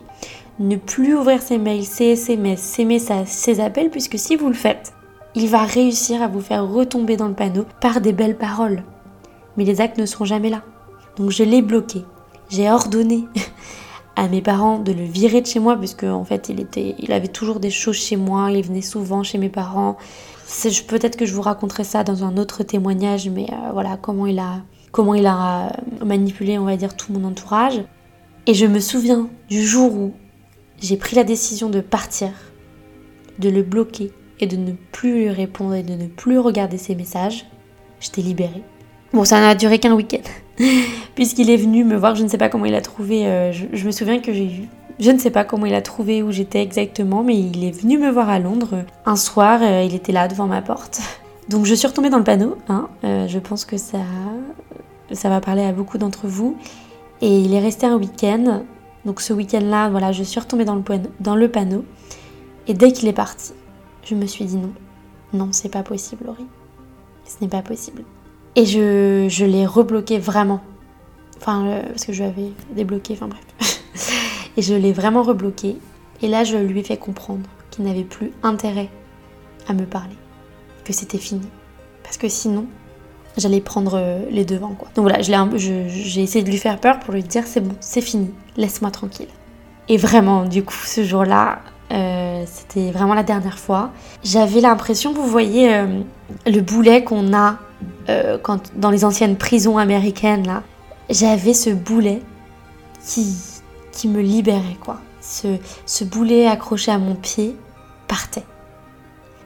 Ne 0.59 0.77
plus 0.77 1.14
ouvrir 1.14 1.40
ses 1.40 1.59
mails, 1.59 1.85
ses 1.85 2.07
SMS, 2.07 2.61
ses 2.61 2.85
messages, 2.85 3.29
ses 3.29 3.61
appels, 3.61 3.90
puisque 3.90 4.18
si 4.18 4.35
vous 4.35 4.49
le 4.49 4.55
faites, 4.55 4.92
il 5.35 5.49
va 5.49 5.62
réussir 5.62 6.21
à 6.23 6.27
vous 6.27 6.40
faire 6.40 6.66
retomber 6.66 7.16
dans 7.16 7.29
le 7.29 7.35
panneau 7.35 7.64
par 7.81 8.01
des 8.01 8.12
belles 8.12 8.37
paroles. 8.37 8.83
Mais 9.57 9.64
les 9.64 9.81
actes 9.81 9.99
ne 9.99 10.07
seront 10.07 10.25
jamais 10.25 10.51
là. 10.51 10.62
Donc 11.18 11.31
je 11.31 11.42
l'ai 11.42 11.62
bloqué. 11.62 12.04
J'ai 12.48 12.70
ordonné 12.70 13.24
à 14.16 14.28
mes 14.28 14.40
parents 14.40 14.78
de 14.78 14.92
le 14.92 15.04
virer 15.04 15.40
de 15.40 15.46
chez 15.46 15.61
moi 15.61 15.76
puisque 15.76 16.04
en 16.04 16.24
fait 16.24 16.48
il 16.48 16.61
était 16.61 16.94
il 16.98 17.12
avait 17.12 17.28
toujours 17.28 17.61
des 17.61 17.70
choses 17.70 17.96
chez 17.96 18.16
moi, 18.16 18.50
il 18.50 18.64
venait 18.64 18.83
souvent 18.83 19.22
chez 19.22 19.38
mes 19.38 19.48
parents. 19.48 19.96
Peut-être 20.88 21.16
que 21.16 21.26
je 21.26 21.35
vous 21.35 21.42
raconterai 21.42 21.85
ça 21.85 22.04
dans 22.04 22.24
un 22.24 22.37
autre 22.38 22.62
témoignage, 22.62 23.28
mais 23.28 23.46
euh, 23.52 23.72
voilà 23.72 23.98
comment 24.00 24.26
il 24.26 24.38
a 24.38 24.62
comment 24.92 25.14
il 25.14 25.26
a 25.26 25.72
manipulé, 26.04 26.59
on 26.59 26.64
va 26.64 26.76
dire, 26.76 26.96
tout 26.96 27.12
mon 27.12 27.24
entourage. 27.24 27.85
Et 28.46 28.54
je 28.54 28.64
me 28.64 28.81
souviens 28.81 29.28
du 29.48 29.62
jour 29.62 29.94
où 29.94 30.14
j'ai 30.81 30.96
pris 30.96 31.16
la 31.16 31.24
décision 31.24 31.68
de 31.68 31.81
partir, 31.81 32.31
de 33.38 33.50
le 33.50 33.62
bloquer 33.62 34.11
et 34.40 34.46
de 34.46 34.57
ne 34.57 34.72
plus 34.72 35.14
lui 35.14 35.31
répondre 35.31 35.74
et 35.74 35.83
de 35.83 35.94
ne 35.94 36.07
plus 36.07 36.38
regarder 36.38 36.78
ses 36.78 36.94
messages. 36.94 37.46
J'étais 38.00 38.22
libérée. 38.22 38.62
Bon, 39.12 39.25
ça 39.25 39.40
n'a 39.40 39.55
duré 39.55 39.79
qu'un 39.79 39.94
week-end, 39.94 40.29
puisqu'il 41.14 41.49
est 41.51 41.57
venu 41.57 41.85
me 41.85 41.97
voir. 41.97 42.14
Je 42.14 42.23
ne 42.23 42.29
sais 42.29 42.38
pas 42.38 42.49
comment 42.49 42.66
il 42.66 42.75
a 42.75 42.83
trouvé. 42.83 43.27
Euh, 43.27 43.53
je, 43.53 43.87
me 43.87 43.90
souviens 43.90 44.21
que 44.21 44.33
j'ai 44.33 44.44
eu. 44.44 44.68
Je 45.01 45.11
ne 45.11 45.18
sais 45.18 45.31
pas 45.31 45.44
comment 45.44 45.64
il 45.64 45.75
a 45.75 45.81
trouvé 45.81 46.23
où 46.23 46.31
j'étais 46.31 46.62
exactement, 46.62 47.23
mais 47.23 47.38
il 47.38 47.64
est 47.64 47.71
venu 47.71 47.99
me 47.99 48.11
voir 48.11 48.29
à 48.29 48.38
Londres. 48.38 48.85
Un 49.07 49.16
soir, 49.16 49.61
euh, 49.62 49.83
il 49.83 49.94
était 49.94 50.12
là 50.12 50.29
devant 50.29 50.47
ma 50.47 50.61
porte. 50.61 51.01
Donc 51.49 51.64
je 51.64 51.75
suis 51.75 51.88
retombée 51.88 52.11
dans 52.11 52.18
le 52.18 52.25
panneau. 52.25 52.59
Hein. 52.68 52.88
Euh, 53.05 53.27
je 53.29 53.38
pense 53.38 53.64
que 53.64 53.79
ça, 53.79 53.99
ça 55.12 55.31
va 55.31 55.40
parler 55.40 55.62
à 55.62 55.73
beaucoup 55.73 55.97
d'entre 55.97 56.27
vous. 56.27 56.59
Et 57.23 57.38
il 57.38 57.55
est 57.55 57.61
resté 57.61 57.87
un 57.87 57.97
week-end. 57.97 58.64
Donc 59.07 59.23
ce 59.23 59.33
week-end-là, 59.33 59.88
voilà, 59.88 60.12
je 60.12 60.23
suis 60.23 60.38
retombée 60.38 60.66
dans 60.66 60.75
le, 60.75 60.83
dans 61.21 61.35
le 61.35 61.49
panneau. 61.49 61.85
Et 62.66 62.75
dès 62.75 62.92
qu'il 62.92 63.09
est 63.09 63.14
parti, 63.14 63.53
je 64.05 64.14
me 64.14 64.27
suis 64.27 64.44
dit 64.44 64.57
non. 64.57 64.73
Non, 65.33 65.49
c'est 65.53 65.71
pas 65.71 65.83
possible, 65.83 66.27
Laurie. 66.27 66.47
Ce 67.25 67.37
n'est 67.40 67.49
pas 67.49 67.62
possible. 67.62 68.03
Et 68.59 68.66
je, 68.66 69.29
je 69.29 69.44
l'ai 69.44 69.64
rebloqué 69.66 70.18
vraiment. 70.18 70.61
Enfin, 71.37 71.81
parce 71.87 72.05
que 72.05 72.12
je 72.12 72.25
l'avais 72.25 72.51
débloqué, 72.75 73.14
enfin 73.14 73.29
bref. 73.29 73.85
et 74.57 74.62
je 74.62 74.75
l'ai 74.75 74.92
vraiment 74.92 75.23
rebloqué. 75.23 75.77
Et 76.23 76.27
là, 76.27 76.42
je 76.42 76.57
lui 76.57 76.81
ai 76.81 76.83
fait 76.83 76.97
comprendre 76.97 77.49
qu'il 77.71 77.85
n'avait 77.85 78.03
plus 78.03 78.33
intérêt 78.42 78.90
à 79.68 79.75
me 79.75 79.85
parler. 79.85 80.16
Que 80.85 80.92
c'était 80.92 81.18
fini. 81.18 81.47
Parce 82.03 82.16
que 82.16 82.29
sinon, 82.29 82.66
j'allais 83.37 83.61
prendre 83.61 83.92
euh, 83.94 84.25
les 84.29 84.44
devants, 84.44 84.75
quoi. 84.77 84.88
Donc 84.97 85.05
voilà, 85.05 85.23
j'ai 85.23 86.21
essayé 86.21 86.44
de 86.44 86.51
lui 86.51 86.59
faire 86.59 86.81
peur 86.81 86.99
pour 86.99 87.14
lui 87.14 87.23
dire 87.23 87.44
c'est 87.47 87.61
bon, 87.61 87.77
c'est 87.79 88.01
fini, 88.01 88.33
laisse-moi 88.57 88.90
tranquille. 88.90 89.29
Et 89.88 89.99
vraiment, 89.99 90.47
du 90.47 90.64
coup, 90.64 90.75
ce 90.85 91.05
jour-là, 91.05 91.61
euh, 91.92 92.42
c'était 92.47 92.90
vraiment 92.90 93.14
la 93.14 93.23
dernière 93.23 93.61
fois. 93.61 93.92
J'avais 94.25 94.61
l'impression, 94.61 95.12
vous 95.12 95.29
voyez, 95.29 95.73
euh, 95.73 96.01
le 96.44 96.61
boulet 96.61 97.05
qu'on 97.05 97.33
a 97.33 97.59
euh, 98.08 98.38
quand, 98.38 98.72
dans 98.76 98.90
les 98.90 99.04
anciennes 99.04 99.36
prisons 99.36 99.78
américaines, 99.78 100.46
là. 100.46 100.62
J'avais 101.10 101.54
ce 101.54 101.70
boulet 101.70 102.22
qui, 103.04 103.34
qui 103.92 104.08
me 104.08 104.20
libérait, 104.20 104.76
quoi. 104.80 105.00
Ce, 105.20 105.56
ce 105.86 106.04
boulet 106.04 106.46
accroché 106.46 106.90
à 106.90 106.98
mon 106.98 107.14
pied 107.14 107.56
partait. 108.06 108.44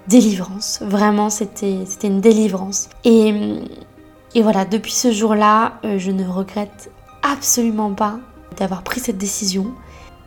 Délivrance, 0.08 0.80
vraiment, 0.82 1.30
c'était 1.30 1.84
une 2.02 2.20
délivrance. 2.20 2.88
Et, 3.04 3.32
et 4.34 4.42
voilà, 4.42 4.64
depuis 4.64 4.92
ce 4.92 5.12
jour-là, 5.12 5.74
je 5.84 6.10
ne 6.10 6.26
regrette 6.26 6.90
absolument 7.22 7.94
pas 7.94 8.18
d'avoir 8.56 8.82
pris 8.82 8.98
cette 8.98 9.18
décision. 9.18 9.72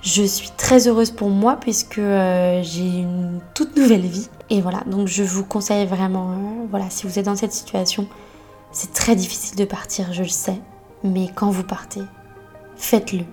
Je 0.05 0.21
suis 0.21 0.51
très 0.55 0.87
heureuse 0.87 1.09
pour 1.09 1.31
moi 1.31 1.57
puisque 1.59 1.97
euh, 1.97 2.61
j'ai 2.61 2.85
une 2.85 3.39
toute 3.55 3.75
nouvelle 3.75 4.05
vie. 4.05 4.29
Et 4.51 4.61
voilà, 4.61 4.81
donc 4.85 5.07
je 5.07 5.23
vous 5.23 5.43
conseille 5.43 5.87
vraiment, 5.87 6.29
euh, 6.29 6.67
voilà, 6.69 6.91
si 6.91 7.07
vous 7.07 7.17
êtes 7.17 7.25
dans 7.25 7.35
cette 7.35 7.53
situation, 7.53 8.07
c'est 8.71 8.93
très 8.93 9.15
difficile 9.15 9.57
de 9.57 9.65
partir, 9.65 10.13
je 10.13 10.21
le 10.21 10.29
sais. 10.29 10.61
Mais 11.03 11.27
quand 11.33 11.49
vous 11.49 11.63
partez, 11.63 12.03
faites-le. 12.75 13.23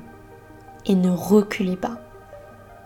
Et 0.86 0.94
ne 0.94 1.10
reculez 1.10 1.76
pas. 1.76 1.98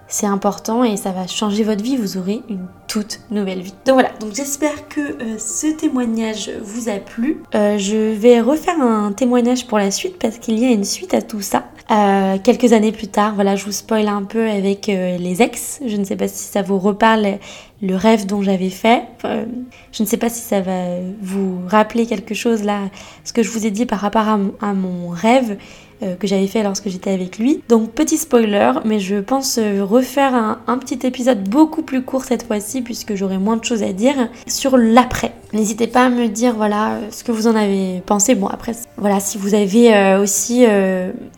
C'est 0.08 0.26
important 0.26 0.84
et 0.84 0.96
ça 0.96 1.10
va 1.10 1.26
changer 1.26 1.64
votre 1.64 1.82
vie, 1.82 1.96
vous 1.96 2.16
aurez 2.16 2.42
une 2.48 2.66
toute 2.86 3.20
nouvelle 3.30 3.60
vie. 3.60 3.74
Donc 3.84 3.94
voilà, 3.94 4.10
donc 4.20 4.34
j'espère 4.34 4.88
que 4.88 5.00
euh, 5.00 5.38
ce 5.38 5.76
témoignage 5.76 6.50
vous 6.62 6.88
a 6.88 6.98
plu. 6.98 7.42
je 7.52 8.12
vais 8.12 8.40
refaire 8.40 8.80
un 8.80 9.12
témoignage 9.12 9.66
pour 9.66 9.78
la 9.78 9.90
suite 9.90 10.18
parce 10.18 10.38
qu'il 10.38 10.58
y 10.58 10.64
a 10.64 10.70
une 10.70 10.84
suite 10.84 11.14
à 11.14 11.22
tout 11.22 11.40
ça. 11.40 11.64
Euh, 11.88 12.38
quelques 12.42 12.72
années 12.72 12.90
plus 12.90 13.06
tard, 13.06 13.34
voilà, 13.36 13.54
je 13.54 13.64
vous 13.64 13.72
spoil 13.72 14.08
un 14.08 14.24
peu 14.24 14.48
avec 14.48 14.88
euh, 14.88 15.18
les 15.18 15.40
ex. 15.40 15.80
Je 15.86 15.96
ne 15.96 16.04
sais 16.04 16.16
pas 16.16 16.26
si 16.26 16.42
ça 16.42 16.62
vous 16.62 16.78
reparle 16.78 17.38
le 17.80 17.94
rêve 17.94 18.26
dont 18.26 18.42
j'avais 18.42 18.70
fait. 18.70 19.02
je 19.22 20.02
ne 20.02 20.06
sais 20.06 20.16
pas 20.16 20.28
si 20.28 20.40
ça 20.40 20.60
va 20.60 20.84
vous 21.20 21.60
rappeler 21.68 22.06
quelque 22.06 22.34
chose 22.34 22.64
là, 22.64 22.80
ce 23.24 23.32
que 23.32 23.42
je 23.42 23.50
vous 23.50 23.66
ai 23.66 23.70
dit 23.70 23.86
par 23.86 24.00
rapport 24.00 24.26
à 24.26 24.72
mon 24.72 25.10
rêve. 25.10 25.58
Euh, 26.02 26.14
que 26.14 26.26
j'avais 26.26 26.46
fait 26.46 26.62
lorsque 26.62 26.90
j'étais 26.90 27.10
avec 27.10 27.38
lui. 27.38 27.62
Donc 27.70 27.92
petit 27.92 28.18
spoiler, 28.18 28.72
mais 28.84 29.00
je 29.00 29.16
pense 29.16 29.56
euh, 29.56 29.82
refaire 29.82 30.34
un, 30.34 30.76
petit 30.76 31.06
épisode 31.06 31.48
beaucoup 31.48 31.80
plus 31.80 32.02
court 32.02 32.24
cette 32.24 32.46
fois-ci 32.46 32.82
puisque 32.82 33.14
j'aurai 33.14 33.38
moins 33.38 33.56
de 33.56 33.64
choses 33.64 33.82
à 33.82 33.94
dire 33.94 34.28
sur 34.46 34.76
l'après. 34.76 35.32
N'hésitez 35.54 35.86
pas 35.86 36.04
à 36.04 36.08
me 36.10 36.28
dire 36.28 36.54
voilà 36.54 36.98
ce 37.10 37.24
que 37.24 37.32
vous 37.32 37.46
en 37.46 37.56
avez 37.56 38.02
pensé. 38.04 38.34
Bon 38.34 38.46
après 38.46 38.72
voilà 38.98 39.20
si 39.20 39.38
vous 39.38 39.54
avez 39.54 39.94
euh, 39.94 40.22
aussi 40.22 40.66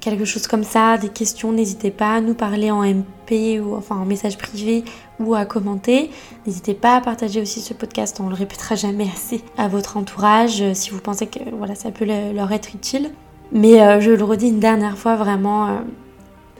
quelque 0.01 0.25
chose 0.25 0.49
comme 0.49 0.64
ça, 0.64 0.99
des 0.99 1.09
questions, 1.09 1.53
n'hésitez 1.53 1.92
pas 1.92 2.14
à 2.14 2.21
nous 2.21 2.35
parler 2.35 2.73
en 2.73 2.83
MP 2.83 3.61
ou 3.61 3.77
enfin 3.77 3.94
en 3.94 4.07
message 4.07 4.37
privé 4.38 4.83
ou 5.21 5.37
à 5.37 5.44
commenter. 5.44 6.11
N'hésitez 6.49 6.75
pas 6.75 6.97
à 6.97 7.01
partager 7.01 7.40
aussi 7.40 7.61
ce 7.61 7.75
podcast, 7.75 8.18
on 8.21 8.29
le 8.29 8.35
répétera 8.35 8.75
jamais 8.75 9.07
assez 9.14 9.40
à 9.57 9.68
votre 9.68 9.97
entourage 9.97 10.64
si 10.73 10.90
vous 10.90 11.01
pensez 11.01 11.29
que 11.29 11.38
voilà 11.57 11.77
ça 11.77 11.92
peut 11.92 12.07
leur 12.35 12.51
être 12.51 12.75
utile. 12.75 13.12
Mais 13.52 13.80
euh, 13.80 14.00
je 14.00 14.11
le 14.11 14.24
redis 14.24 14.48
une 14.48 14.61
dernière 14.61 14.98
fois, 14.98 15.16
vraiment, 15.16 15.68
euh, 15.68 15.78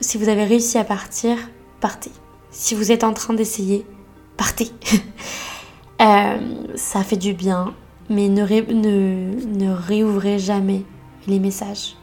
si 0.01 0.17
vous 0.17 0.29
avez 0.29 0.45
réussi 0.45 0.79
à 0.79 0.85
partir, 0.85 1.37
partez. 1.81 2.11
Si 2.51 2.75
vous 2.75 2.93
êtes 2.93 3.05
en 3.05 3.13
train 3.13 3.35
d'essayer, 3.35 3.87
partez. 4.37 4.71
Euh, 6.01 6.39
ça 6.77 7.03
fait 7.03 7.17
du 7.17 7.33
bien, 7.33 7.75
mais 8.09 8.29
ne, 8.29 9.69
réouvrez 9.69 10.39
jamais 10.39 10.85
les 11.27 11.41
messages. 11.41 11.97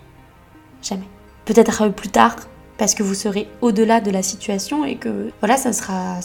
Jamais. 0.82 1.08
Peut-être 1.46 1.88
plus 1.88 2.10
tard, 2.10 2.36
parce 2.78 2.94
que 2.94 3.04
vous 3.04 3.14
serez 3.14 3.48
au-delà 3.62 4.02
de 4.02 4.12
la 4.12 4.22
situation 4.22 4.84
et 4.84 4.98
que 4.98 5.30
voilà, 5.40 5.56
ça 5.56 5.70
ne 5.70 5.74
sera, 5.74 6.20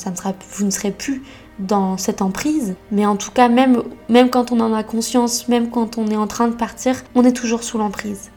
vous 0.56 0.64
ne 0.64 0.70
serez 0.70 0.90
plus 0.90 1.22
dans 1.60 1.96
cette 1.96 2.22
emprise. 2.22 2.74
Mais 2.90 3.06
en 3.06 3.14
tout 3.14 3.30
cas, 3.30 3.48
même 3.48 3.84
quand 4.32 4.50
on 4.50 4.58
en 4.58 4.74
a 4.74 4.82
conscience, 4.82 5.46
même 5.46 5.70
quand 5.70 5.96
on 5.96 6.08
est 6.08 6.16
en 6.16 6.26
train 6.26 6.48
de 6.48 6.56
partir, 6.56 6.96
on 7.14 7.24
est 7.24 7.36
toujours 7.36 7.62
sous 7.62 7.78
l'emprise. 7.78 8.32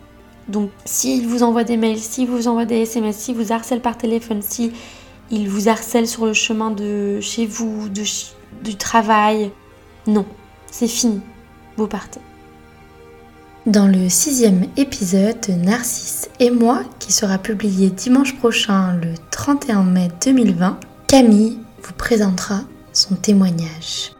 Donc 0.48 0.72
s'il 0.86 1.28
vous 1.28 1.44
envoie 1.44 1.64
des 1.64 1.78
mails, 1.78 2.00
s'il 2.00 2.28
vous 2.28 2.48
envoie 2.48 2.66
des 2.66 2.82
SMS, 2.82 3.18
s'il 3.18 3.36
vous 3.36 3.52
harcèle 3.52 3.82
par 3.82 3.98
téléphone, 3.98 4.42
si 4.42 4.72
il 5.32 5.50
vous 5.50 5.70
harcèle 5.70 6.08
sur 6.08 6.26
le 6.26 6.34
chemin 6.34 6.72
de 6.72 7.20
chez 7.22 7.46
vous, 7.46 7.90
du 7.90 8.76
travail, 8.76 9.52
non, 10.06 10.26
c'est 10.70 10.88
fini, 10.88 11.22
vous 11.78 11.88
partez. 11.88 12.20
Dans 13.66 13.88
le 13.88 14.10
sixième 14.10 14.66
épisode 14.76 15.40
de 15.48 15.54
Narcisse 15.54 16.30
et 16.42 16.52
moi, 16.52 16.82
qui 17.00 17.14
sera 17.14 17.38
publié 17.38 17.90
dimanche 17.90 18.36
prochain 18.36 18.94
le 19.02 19.14
31 19.32 19.84
mai 19.84 20.10
2020, 20.26 20.80
Camille 21.08 21.60
vous 21.82 21.94
présentera 21.94 22.62
son 22.92 23.16
témoignage. 23.16 24.12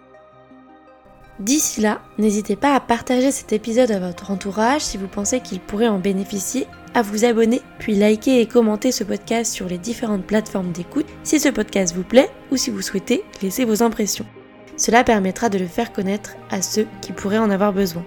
D'ici 1.40 1.82
là, 1.82 2.00
n'hésitez 2.20 2.56
pas 2.56 2.76
à 2.76 2.80
partager 2.80 3.32
cet 3.32 3.54
épisode 3.54 3.92
à 3.92 4.00
votre 4.00 4.30
entourage 4.30 4.82
si 4.82 4.98
vous 4.98 5.08
pensez 5.08 5.40
qu'il 5.40 5.60
pourrait 5.60 5.88
en 5.88 5.98
bénéficier, 5.98 6.68
à 6.94 7.02
vous 7.02 7.26
abonner, 7.26 7.62
puis 7.80 7.96
liker 7.96 8.40
et 8.40 8.46
commenter 8.46 8.92
ce 8.92 9.04
podcast 9.04 9.52
sur 9.52 9.68
les 9.68 9.80
différentes 9.80 10.26
plateformes 10.26 10.72
d'écoute 10.72 11.08
si 11.24 11.40
ce 11.40 11.50
podcast 11.50 11.96
vous 11.96 12.04
plaît 12.04 12.30
ou 12.52 12.58
si 12.58 12.70
vous 12.70 12.84
souhaitez 12.84 13.24
laisser 13.42 13.66
vos 13.66 13.82
impressions. 13.82 14.28
Cela 14.78 15.04
permettra 15.04 15.50
de 15.50 15.58
le 15.58 15.68
faire 15.68 15.92
connaître 15.92 16.36
à 16.52 16.62
ceux 16.62 16.88
qui 17.02 17.12
pourraient 17.12 17.40
en 17.40 17.50
avoir 17.50 17.74
besoin. 17.74 18.04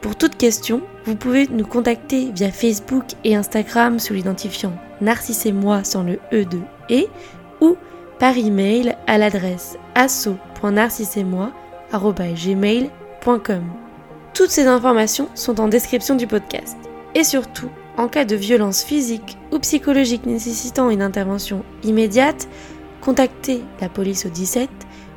Pour 0.00 0.14
toute 0.14 0.36
question, 0.36 0.82
vous 1.04 1.16
pouvez 1.16 1.48
nous 1.48 1.66
contacter 1.66 2.30
via 2.32 2.52
Facebook 2.52 3.04
et 3.24 3.34
Instagram 3.34 3.98
sous 3.98 4.14
l'identifiant 4.14 4.72
Narcisse 5.00 5.46
et 5.46 5.52
moi 5.52 5.82
sans 5.82 6.04
le 6.04 6.20
E 6.32 6.44
de 6.44 6.60
et 6.88 7.08
ou 7.60 7.76
par 8.20 8.36
email 8.36 8.96
à 9.06 9.18
l'adresse 9.18 9.76
asso.narcissemoi 9.96 11.52
gmail.com. 11.92 13.62
Toutes 14.34 14.50
ces 14.50 14.66
informations 14.66 15.28
sont 15.34 15.60
en 15.60 15.68
description 15.68 16.14
du 16.14 16.26
podcast. 16.26 16.76
Et 17.14 17.24
surtout, 17.24 17.68
en 17.96 18.08
cas 18.08 18.24
de 18.24 18.36
violence 18.36 18.84
physique 18.84 19.36
ou 19.52 19.58
psychologique 19.58 20.26
nécessitant 20.26 20.90
une 20.90 21.02
intervention 21.02 21.64
immédiate, 21.82 22.48
contactez 23.00 23.62
la 23.80 23.88
police 23.88 24.26
au 24.26 24.28
17, 24.28 24.68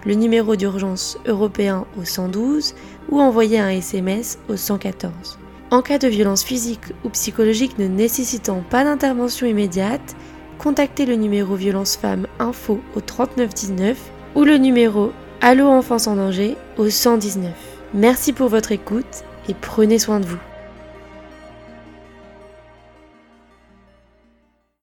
le 0.06 0.16
numéro 0.16 0.56
d'urgence 0.56 1.20
européen 1.28 1.86
au 2.00 2.06
112 2.06 2.74
ou 3.10 3.22
envoyez 3.22 3.60
un 3.60 3.70
SMS 3.70 4.40
au 4.50 4.56
114. 4.56 5.38
En 5.70 5.82
cas 5.82 6.00
de 6.00 6.08
violence 6.08 6.44
physique 6.44 6.94
ou 7.06 7.10
psychologique 7.10 7.78
ne 7.78 7.88
nécessitant 7.88 8.64
pas 8.70 8.84
d'intervention 8.84 9.46
immédiate, 9.46 10.16
contactez 10.58 11.06
le 11.06 11.16
numéro 11.16 11.56
violence 11.56 11.96
femme 11.96 12.28
info 12.40 12.82
au 12.96 13.02
3919 13.02 13.98
ou 14.36 14.44
le 14.44 14.58
numéro 14.58 15.12
Allo 15.44 15.66
Enfance 15.66 16.06
en 16.06 16.18
danger 16.18 16.56
au 16.78 16.88
119. 16.92 17.52
Merci 17.96 18.32
pour 18.32 18.48
votre 18.48 18.72
écoute 18.72 19.24
et 19.50 19.56
prenez 19.56 19.98
soin 19.98 20.20
de 20.20 20.26
vous. 20.28 20.38